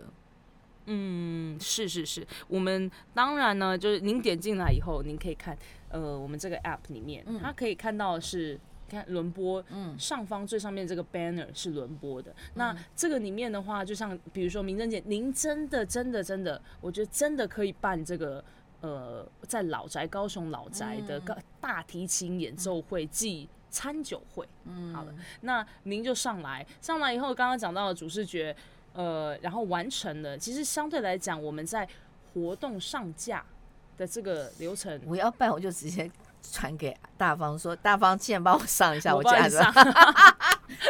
[0.87, 5.57] 嗯，是是是，我们当然呢，就是您点进来以后，您可以看，
[5.89, 8.59] 呃，我们这个 app 里面，它可以看到是。
[8.95, 12.31] 看轮播，嗯，上方最上面这个 banner 是轮播的。
[12.31, 12.37] 嗯。
[12.55, 18.43] 那这个里面的话，就像比如说明珍姐，您真的真的真的，我觉得真的可以办这个，
[18.81, 24.49] 呃，在老宅高雄老宅的个大提琴演奏会暨餐酒会。
[24.65, 28.55] 嗯，好了，那您就上来，上来以后，刚刚讲到的主视觉，
[28.93, 30.39] 呃，然后完成了。
[30.39, 31.89] 其实相对来讲，我们在
[32.33, 33.45] 活动上架
[33.97, 36.11] 的这个流程，我要办，我就直接。
[36.53, 39.59] 传给大方说，大方，现在帮我上一下，我架子。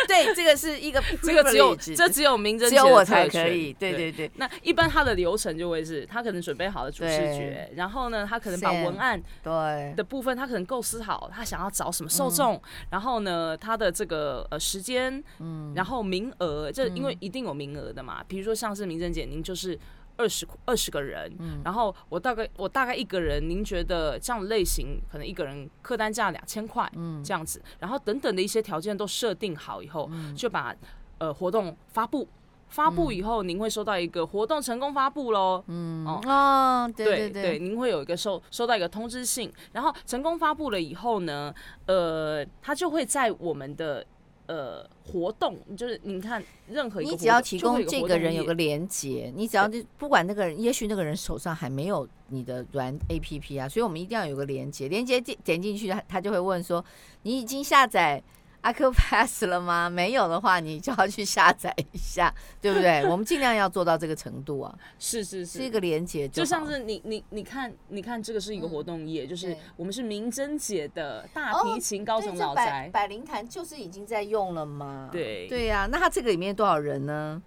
[0.08, 3.72] 对，这个是一个， 这个只有这只有明珍，只有我才可以。
[3.72, 9.94] 对对对，那一般他的流程就会是，他可能准备好了主视觉，然后呢，他可能把文案对。
[9.96, 19.78] 的部分，他可能构思好，他想要找什么受众，嗯、然后呢，他的这个呃时间，嗯，然后名额，这因为一定有名额的嘛，比如说像是明珍姐，您就是。
[20.16, 30.74] 二十二十个人，嗯，然后我大概我大概一个人，您觉得这样类型可能一个人客单价两千块，嗯，这样子，然后等等的一些条件都设定好以后，嗯，就把
[31.18, 32.28] 呃活动发布，
[32.68, 36.06] 发布以后，您会收到一个活动成功发布喽，嗯。
[36.06, 41.54] 哦，哦，对对对，对，您会有一个收收到一个通知信，然后成功发布了以后呢，
[41.86, 44.04] 呃，它就会在我们的。
[44.46, 56.84] 呃，活动就是你看，任何一个你只要提供这个人有个连接，你只要不管那个人，也许那个人手上还没有你的软 APP 啊，所以我们一定要有个连接，连接点点进去，他他就会问说，
[57.22, 58.22] 你已经下载。
[58.64, 59.88] Acropace 了吗？
[59.92, 63.04] 没有的话，你就要去下载一下， 对不对？
[63.06, 64.74] 我们尽量要做到这个程度啊。
[64.98, 75.10] 是是是，是一个连接，就像是你你你看，你看这个是一个活动页，嗯、就是我们是明珍姐的大提琴高层老宅、哦、百灵坛，就是已经在用了吗？
[75.12, 77.42] 对对呀、啊，那它这个里面多少人呢？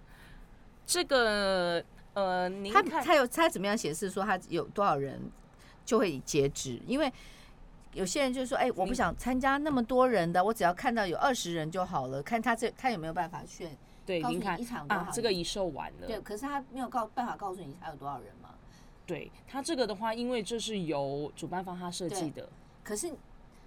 [0.86, 1.82] 这个
[2.14, 5.20] 呃，您看他他有他怎么样显示说他有多少人
[5.84, 6.80] 就会截止？
[6.86, 7.12] 因为。
[7.94, 12.22] 有些人就说：“哎、欸，我不想参加那么多人的，我只要看到有二十人就好了。
[12.22, 13.76] 看他这他有没有办法劝？
[14.04, 16.06] 对，您看一场多少啊，这个已售完了。
[16.06, 18.50] 对，可是他没有告办法告诉你他有多少人吗？
[19.06, 22.48] 对他这个的话，因为这是由主办方他设计的。
[22.84, 23.12] 可是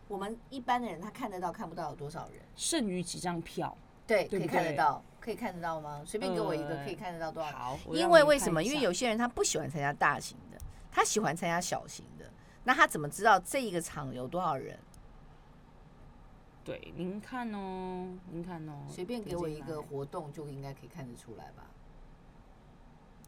[0.07, 2.41] 我们一般的人他看得到看不到有多少人？
[2.55, 3.75] 剩余几张票？
[4.07, 6.01] 对，对，可以看得到，可以看得到吗？
[6.05, 7.49] 随便给我一个，可以看得到多少？
[7.49, 8.63] 呃、好，因为为什么？
[8.63, 10.57] 因为有些人他不喜欢参加大型的，
[10.91, 12.10] 他喜欢参加小型的。
[12.63, 14.77] 那他怎么知道这一个场有多少人？
[16.63, 21.65] 对，您看哦，您看哦，随便给我一个活动就应该可以看得出来吧？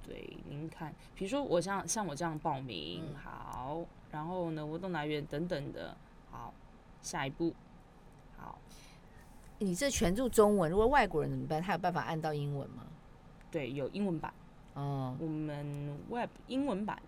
[0.04, 5.98] 对，您看，比如说我像像我这样报名，嗯、好，然后呢，活动来源等等的，
[6.30, 6.54] 好，
[7.02, 7.56] 下一步，
[8.38, 8.60] 好，
[9.58, 11.60] 你这全注中文，如果外国人怎么办？
[11.60, 12.86] 他有办法按到英文吗？
[13.50, 14.32] 对，有英文版，
[14.76, 17.02] 哦，我们 Web 英文版。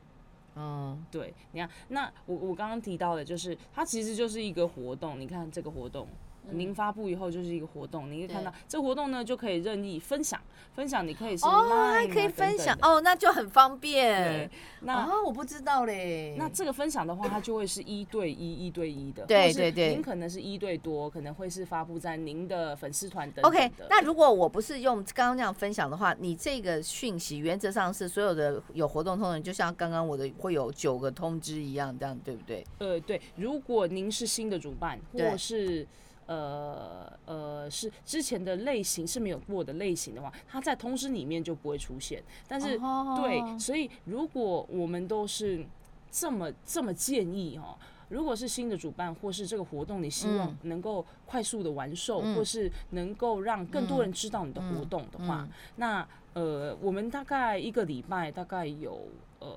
[0.56, 5.20] 嗯，对，你看，那我我刚刚提到的，就是它其实就是一个活动。
[5.20, 6.08] 你看这个活动，
[6.52, 10.40] 您发布以后就是一个活动，您可以看到这个活动呢就可以任意分享，
[10.74, 14.50] 分享你可以是哦，还可以分享哦，那就很方便。
[14.82, 16.36] 那我不知道嘞。
[16.38, 19.26] 那这个分享的话，它就会是一对一、一对一的。
[19.26, 19.94] 对对对。
[19.94, 23.44] 您可能是一对多，可能会是发布在您的粉丝团等。
[23.44, 32.64] OK，那如果我不是用刚刚那样分享的话，你这个讯息原则上是所有的有活动通知，就像刚刚我的会有九个通知一样，这样对不对？
[32.80, 33.20] 呃，对。
[33.36, 35.88] 如果您是新的主办，或是
[36.28, 42.24] 呃呃是之前的类型是没有过的类型的话，它在通知里面就不会出现。
[42.48, 42.80] 但是
[43.18, 45.66] 对，所以如果我们都是
[46.10, 47.78] 这么这么建议哈。
[48.08, 59.08] 如果是新的主办，或是这个活动，你希望能够快速的完售，嗯、或是能够让更多人知道你的活动的话，嗯嗯嗯、那呃，我们大概一个礼拜大概有
[59.40, 59.48] 呃，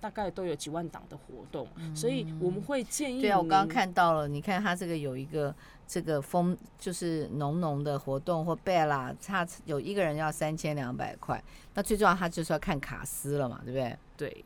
[0.00, 3.22] 大概都有几万档的活动，嗯、所以我们会建议。
[3.22, 5.54] 对啊，我刚刚看到了，你看它这个有一个
[5.86, 11.42] 这个风，就是浓浓的活动或贝拉，它有一个人要三千两百块，
[11.74, 13.98] 那最重要，它就是要看卡司了嘛，对不对？
[14.16, 14.44] 对。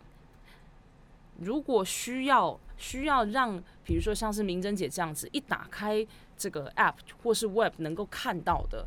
[1.39, 8.87] 如果需要需要让，比如说像是明珍姐这样子，一打开这个 app 或是 web 能够看到的，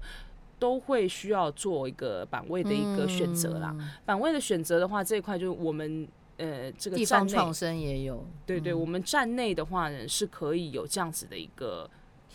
[0.60, 3.76] 都会需要做一个版位的一个选择啦。
[3.80, 6.08] 嗯、版位的选择的话，这一块就是我们
[6.38, 11.90] 呃这个地方创生也有，对对，我们站内的话呢是可以有这样子的一个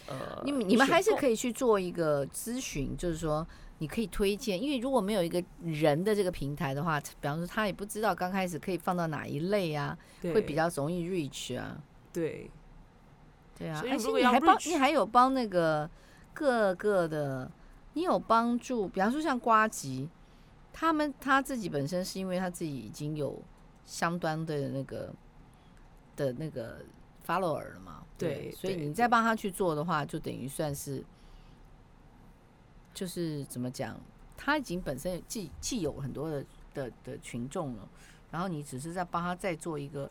[0.07, 3.47] 呃，你们你们还是可以去做一个咨询，就是说。
[3.81, 11.81] 你可以推荐，因为如果没有一个人的这个平台的话，比方说他也不知道刚开始可以放到哪一类啊，会比较容易 reach 啊。
[12.13, 12.51] 对，
[13.57, 13.81] 对啊。
[13.89, 15.89] 而且你还帮，你还有帮那个
[16.35, 17.49] 各个的，
[17.93, 18.89] 你有帮助。
[18.89, 20.09] 比方说像瓜吉，
[20.73, 23.41] 他们他自己本身是因为他自己已经有
[23.89, 25.13] 相当的那个
[26.15, 26.85] 的那个
[27.27, 28.05] follower 了嘛。
[28.17, 31.03] 对，对所以你再帮他去做的话，就等于算是。
[32.95, 33.97] 就是怎么讲，
[34.37, 37.89] 他已经本身既既有很多的的的群众了，
[38.33, 40.11] 然后你只是在帮他再做一个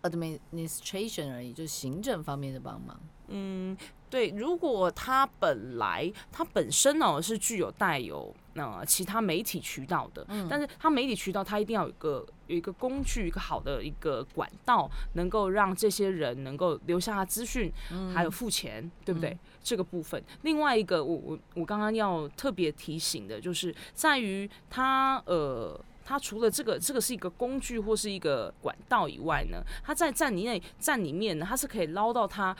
[0.00, 2.98] administration 而已，就是行政方面的帮忙。
[3.28, 3.76] 嗯，
[4.08, 4.30] 对。
[4.30, 19.30] 如果他本来他本身呢是具有带有呃其他媒体渠道的，嗯，但是他媒体渠道他一定要有一个有一个工具，一个好的一个管道，能够让这些人能够留下他资讯，嗯，还有付钱，对不对？
[19.30, 32.56] 嗯这个部分，另外一个我我我刚刚要特别提醒的，就是在于他呃，它除了这个这个是一个工具或是一个管道以外呢，它在站里内站里面呢，它是可以捞到他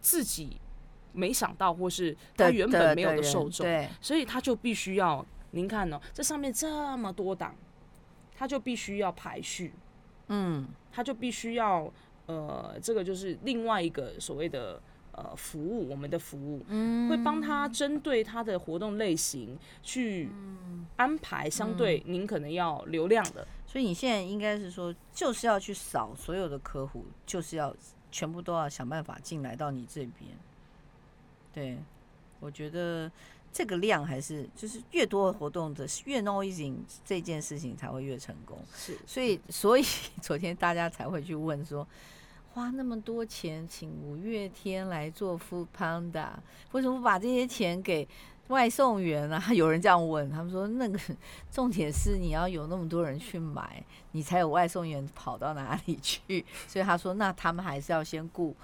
[0.00, 0.60] 自己
[1.12, 7.54] 没想到或是他原本没有的受众，对，所以他就必须要您看哦，这上面这么多档，
[8.36, 9.72] 他就必须要排序，
[10.28, 11.92] 嗯，他就必须要
[12.26, 14.80] 呃，这个就是另外一个所谓的。
[15.12, 20.30] 呃，服务我们的服务，嗯，会帮他针对他的活动类型去
[20.96, 27.74] 安排相对您可能要流量的，所以你现在应该是说，就是要去扫所有的客户，就是要
[28.10, 30.30] 全部都要想办法进来到你这边。
[31.52, 31.78] 对，
[32.40, 33.10] 我觉得
[33.52, 38.58] 这个量还是就是越多的活动的越 noisy 这件事情才会越成功。
[38.74, 39.84] 是，所以所以
[40.22, 41.86] 昨天大家才会去问说。
[42.52, 46.30] 花那么多钱请五月天来做 foodpanda，
[46.72, 48.06] 为什么不把这些钱给
[48.50, 49.42] 外送员啊？
[49.54, 50.98] 有人这样问，他们说那个
[51.50, 53.82] 重点是你要有那么多人去买，
[54.12, 56.44] 你才有外送员跑到哪里去。
[56.68, 58.54] 所以他说，那他们还是要先顾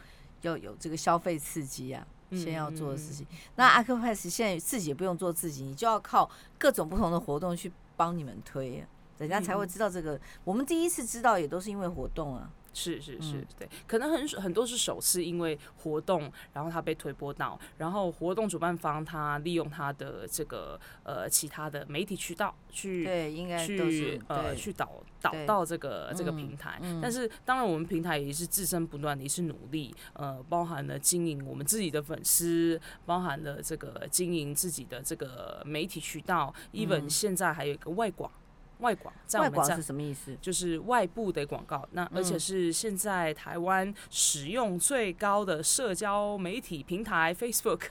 [0.42, 3.26] 要有这个消费刺激啊，先要做的事情。
[3.30, 6.28] 嗯、那 Acropress 现在自己也不用做自己，你就要靠
[6.58, 8.84] 各种不同的活动去帮你们推，
[9.18, 10.16] 人家才会知道这个。
[10.16, 12.50] 嗯、我们第一次知道也都是因为活动啊。
[12.76, 38.30] 是是是，对，可能很很多是首次因为活动，然后他被推播到，然后活动主办方他利用他的这个呃其他的媒体渠道去对，应该去呃去导导到这个这个平台，但是当然我们平台也是自身不断的也是努力，呃，包含了经营我们自己的粉丝，包含了这个经营自己的这个媒体渠道，even 现在还有一个外广。
[38.78, 40.36] 外广，在我们外广是什么意思？
[40.40, 41.86] 就是外部的广告。
[41.92, 47.82] 那而且是现在台湾使用最高的社交媒体平台 Facebook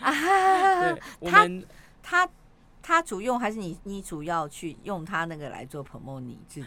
[0.00, 0.10] 啊。
[0.92, 1.66] 对， 我们
[2.02, 2.32] 他他
[2.82, 6.66] 他主用还是你你主要去用他那个来做 promote 你自己？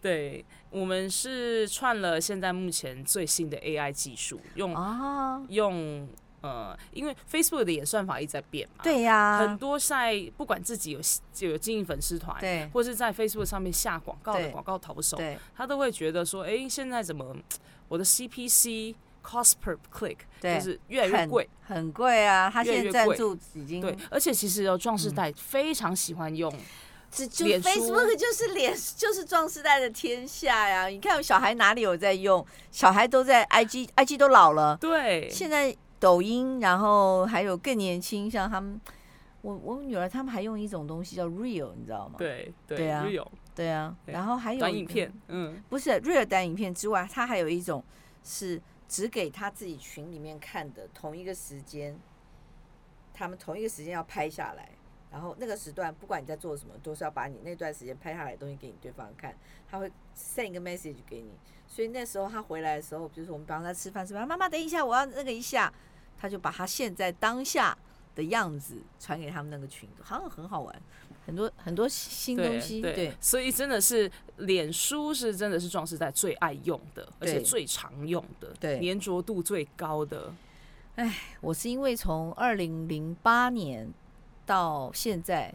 [0.00, 6.08] 对，我们是串了现在目前最新的 AI 技术，用、啊、用。
[6.42, 11.00] 呃，因为 Facebook 的演算法一直在变嘛，对呀，很多在不管自己有
[11.32, 17.34] 就有经营粉丝团，对，或是在 Facebook 上面下广告的广告投手，对，他都会觉得说，哎，现在怎么
[17.88, 22.50] 我的 CPC cost per click，对，就是越来越贵，很贵啊。
[22.52, 26.52] 他现在赞助已经对，而且其实有壮士代非常喜欢用。
[27.14, 30.86] 就 Facebook 就是脸， 就是壮世代的天下呀！
[30.86, 32.42] 你看，小孩哪里有在用？
[32.70, 34.74] 小孩都在 IG，IG 都老了。
[34.78, 38.80] 对，现在抖音，然后还有更年轻，像他们，
[39.40, 42.16] 我我女儿他们还用一种东西叫 Real，你知道吗？
[42.18, 43.96] 对对，对啊，Real，对啊。
[44.06, 47.84] 然后还有短影片，嗯，不是 Real 短影片之外，他还有一种
[48.24, 51.96] 是只给他自己群里面看的，同一个时间，
[53.14, 54.70] 他们同一个时间要拍下来。
[55.12, 59.36] 然后那个时段，不管你在做什么，都是要把你那段时间拍下来的东西给你对方看。
[59.70, 61.30] 他会 send 一个 message 给你，
[61.66, 65.70] 所以那时候他回来的时候，比如说我们帮他吃饭吃饭，妈妈等一下，我要那个一下，
[66.22, 67.76] 他就把他现在当下
[68.14, 70.82] 的样子传给他们那个群，好像很好玩，
[71.26, 72.80] 很多很多新东西。
[72.80, 80.32] 对，对，所以真的是脸书是真的是壮士代最爱用的，而且最常用的，对，粘着度最高的。
[80.94, 83.92] 哎，我是因为从二零零八年。
[84.44, 85.54] 到现在，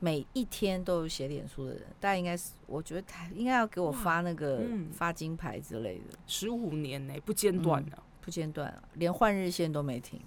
[0.00, 6.18] 每一天都有写脸书的人，大家应该是，我觉得他应该要给我发那个发金牌之类的。
[6.26, 10.18] 十五年呢，不间断的，不间断，连换日线都没停。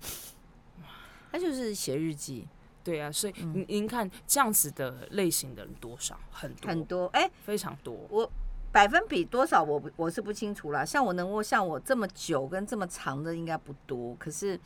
[1.30, 2.48] 他就是写日记，
[2.82, 6.18] 对啊，所以您您看这样子的类型的人多少？
[6.32, 7.94] 很多很多，哎，非常多。
[8.10, 8.28] 我
[8.72, 9.62] 百分比多少？
[9.62, 10.84] 我我是不清楚啦。
[10.84, 14.58] 像我能够像我这么久跟这么长的应该不多，可是。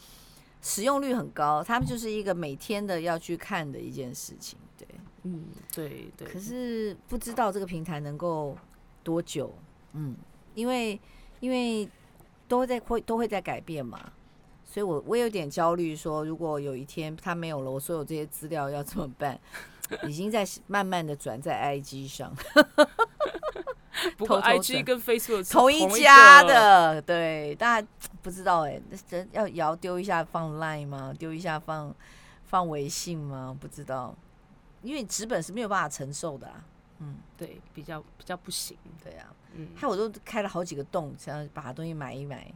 [0.64, 4.86] 使用率很高，他们就是一个每天的要去看的一件事情，对，
[5.24, 6.28] 嗯，对对。
[6.28, 8.56] 可是不知道这个平台能够
[9.02, 9.52] 多久，
[9.94, 10.14] 嗯，
[10.54, 11.00] 因为
[11.40, 11.88] 因为
[12.52, 13.98] 都会在会都会在改变嘛，
[14.62, 19.40] 所以我我有点焦虑，说如果有一天他没有了，我所有这些资料要怎么办？
[20.06, 22.30] 已经在慢慢的转在 IG 上。
[24.18, 27.88] 不过 IG 跟 Facebook 同一家的，对，大家
[28.20, 28.78] 不知道哎，
[29.08, 31.14] 这要也要丢一下放 Line 吗？
[31.18, 31.94] 丢一下放
[32.44, 33.56] 放微信吗？
[33.58, 34.14] 不知道，
[34.82, 36.62] 因为纸本是没有办法承受的啊。
[36.98, 42.52] 嗯，对，比较比较不行，对啊，嗯，害我都开了好几个洞，想要把东西买一买，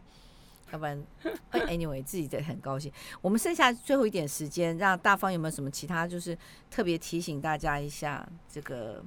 [0.72, 1.02] 要不然
[1.52, 2.92] ，Anyway，自己在很高兴。
[3.20, 6.36] 我们剩下最后一点时间，让大方有没有什么其他，就是
[6.70, 9.02] 特别提醒大家一下这个。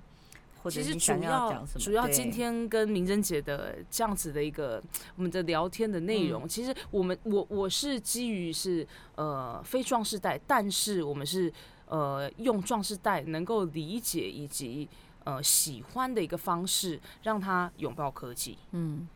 [0.69, 4.83] 其实主要主要今天跟明珍姐的这样子的一个
[5.15, 8.85] 我们的聊天的内容，其实我们我我是基于是
[9.15, 11.51] 呃非壮士代，但是我们是
[11.85, 14.87] 呃用壮士代能够理解以及
[15.29, 19.07] 呃喜欢的一个方式，让他拥抱科技，嗯，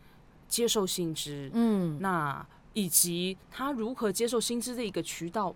[0.47, 5.55] 接受新知，嗯，那以及他如何接受新知的一个渠道，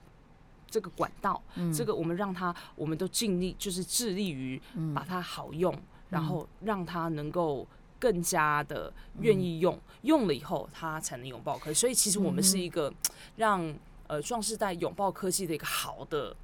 [0.68, 4.60] 这个管道，嗯、这个我们让他，我们都尽力，就是致力于
[4.96, 7.68] 把它好用，嗯、然后让他能够
[8.00, 11.76] 更加的愿意用，嗯、用了以后他才能拥抱科技。
[11.76, 12.92] 所以其实我们是一个
[13.36, 13.76] 让
[14.08, 16.36] 呃壮士代拥抱科技的一个好的，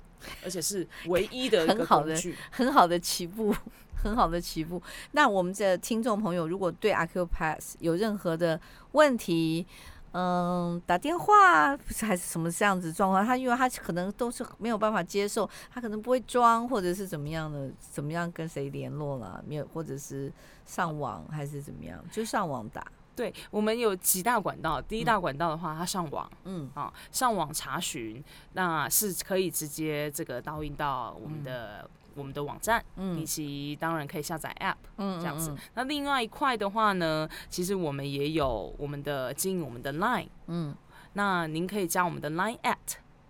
[0.44, 2.16] 而且是唯一的很好的
[2.52, 3.56] 很好的起步，
[3.96, 4.82] 很好的起步。
[5.12, 8.60] 那我们的听众朋友如果对 Acupass 有任何的
[8.92, 9.66] 问题，
[10.12, 13.26] 嗯，打电话不是还是什么这样子状况？
[13.26, 19.44] 他因为他可能都是没有办法接受，他可能不会装，或者是怎么样的，怎么样跟谁联络了？
[19.48, 20.32] 没有，或者是
[20.66, 22.04] 上网还是怎么样？
[22.12, 22.86] 就上网打。
[23.16, 24.82] 对，我们有几大管道。
[24.82, 31.82] 第一大管道的话，它上网，嗯啊，上网查询，那是可以直接这个导引到我们的。
[31.84, 35.52] 嗯我们的网站，嗯，以及当然可以下载 App，嗯，这样子。
[35.74, 40.76] 那另外一块的话呢，其实我们也有我们的经营我们的 Line，嗯，
[41.14, 42.78] 那您可以加我们的 Line at。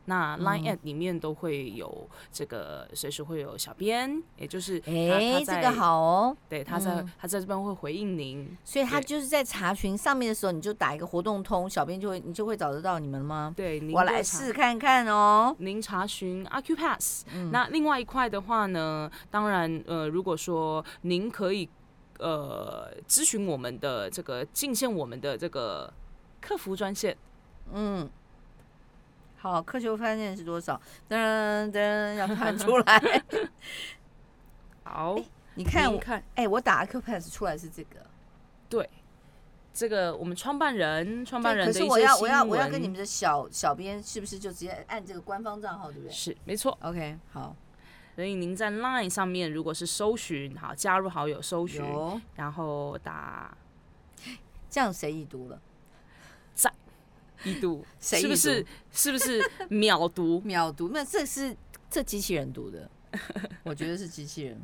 [0.06, 13.54] 那 Line at 里面都会有这个，随时会有小编，也就是哎，这个好哦，对，他在他在这边会回应您，所以他就是在查询上面的时候，你就打一个活动通，小编就会你就会找得到你们吗？
[13.56, 15.56] 对，我来试看看哦。
[15.60, 21.70] 您查询 Acupass，那另外一块的话呢，当然呃，如果说您可以
[22.20, 25.94] 呃咨询我们的这个进线我们的这个
[26.42, 27.16] 客服专线，
[27.72, 28.10] 嗯。
[29.44, 30.80] 好，客球发现是多少？
[31.10, 33.22] 噔噔，要弹出来。
[34.86, 35.20] 好，
[35.56, 37.98] 你看，我看，哎，我打 Acupass 出来是这个。
[38.70, 38.90] 对，
[39.74, 42.02] 这个我们创办人，创办人的一些新闻。
[42.02, 46.10] 可是我要，我要，我要跟你们的小小编，是不是就直接按这个官方账号，对不对？
[46.10, 46.78] 是，没错。
[46.82, 47.54] OK，好。
[48.16, 51.84] 所以您在 Line 上面，如果是搜寻，好，加入好友搜寻，
[52.36, 53.58] 然后打，
[54.70, 55.60] 这样谁已读了？
[57.44, 58.66] 已读是不是？
[58.92, 60.42] 是不是秒读？
[60.46, 60.90] 秒读？
[60.90, 61.56] 那这是
[61.90, 62.90] 这机器人读的，
[63.64, 64.62] 我觉得是机器人。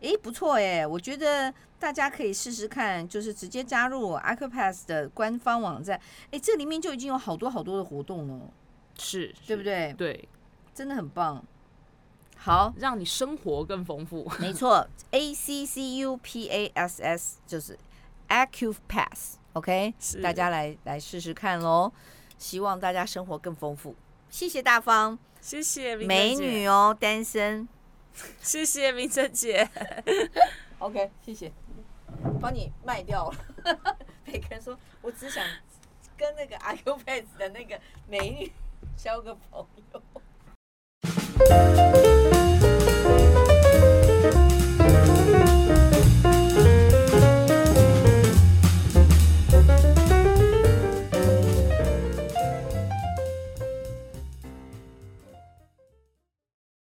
[0.00, 6.00] 诶，不错哎，我觉得大家可以试试看，就是直接加入 Acupass 的官方网站，
[6.30, 8.52] 诶，这里面就已经有好多好多的活动了，
[8.96, 9.92] 是，对不对？
[9.94, 10.28] 对，
[10.72, 11.44] 真的很棒。
[12.36, 14.30] 好，让你生活更丰富。
[14.38, 17.76] 没错，A C C U P A S S 就是
[19.60, 21.92] Acupass，OK，大家来来试试看喽。
[22.38, 23.94] 希望大家生活更丰富。
[24.30, 27.68] 谢谢大方，谢谢美女哦，单身。
[28.40, 29.68] 谢谢明哲姐，
[30.78, 31.52] OK，谢谢，
[32.40, 33.36] 帮你卖掉了。
[34.26, 35.44] 每个人说，我只想
[36.16, 38.52] 跟那个 Acupass 的那个美女
[38.96, 40.02] 交个朋友。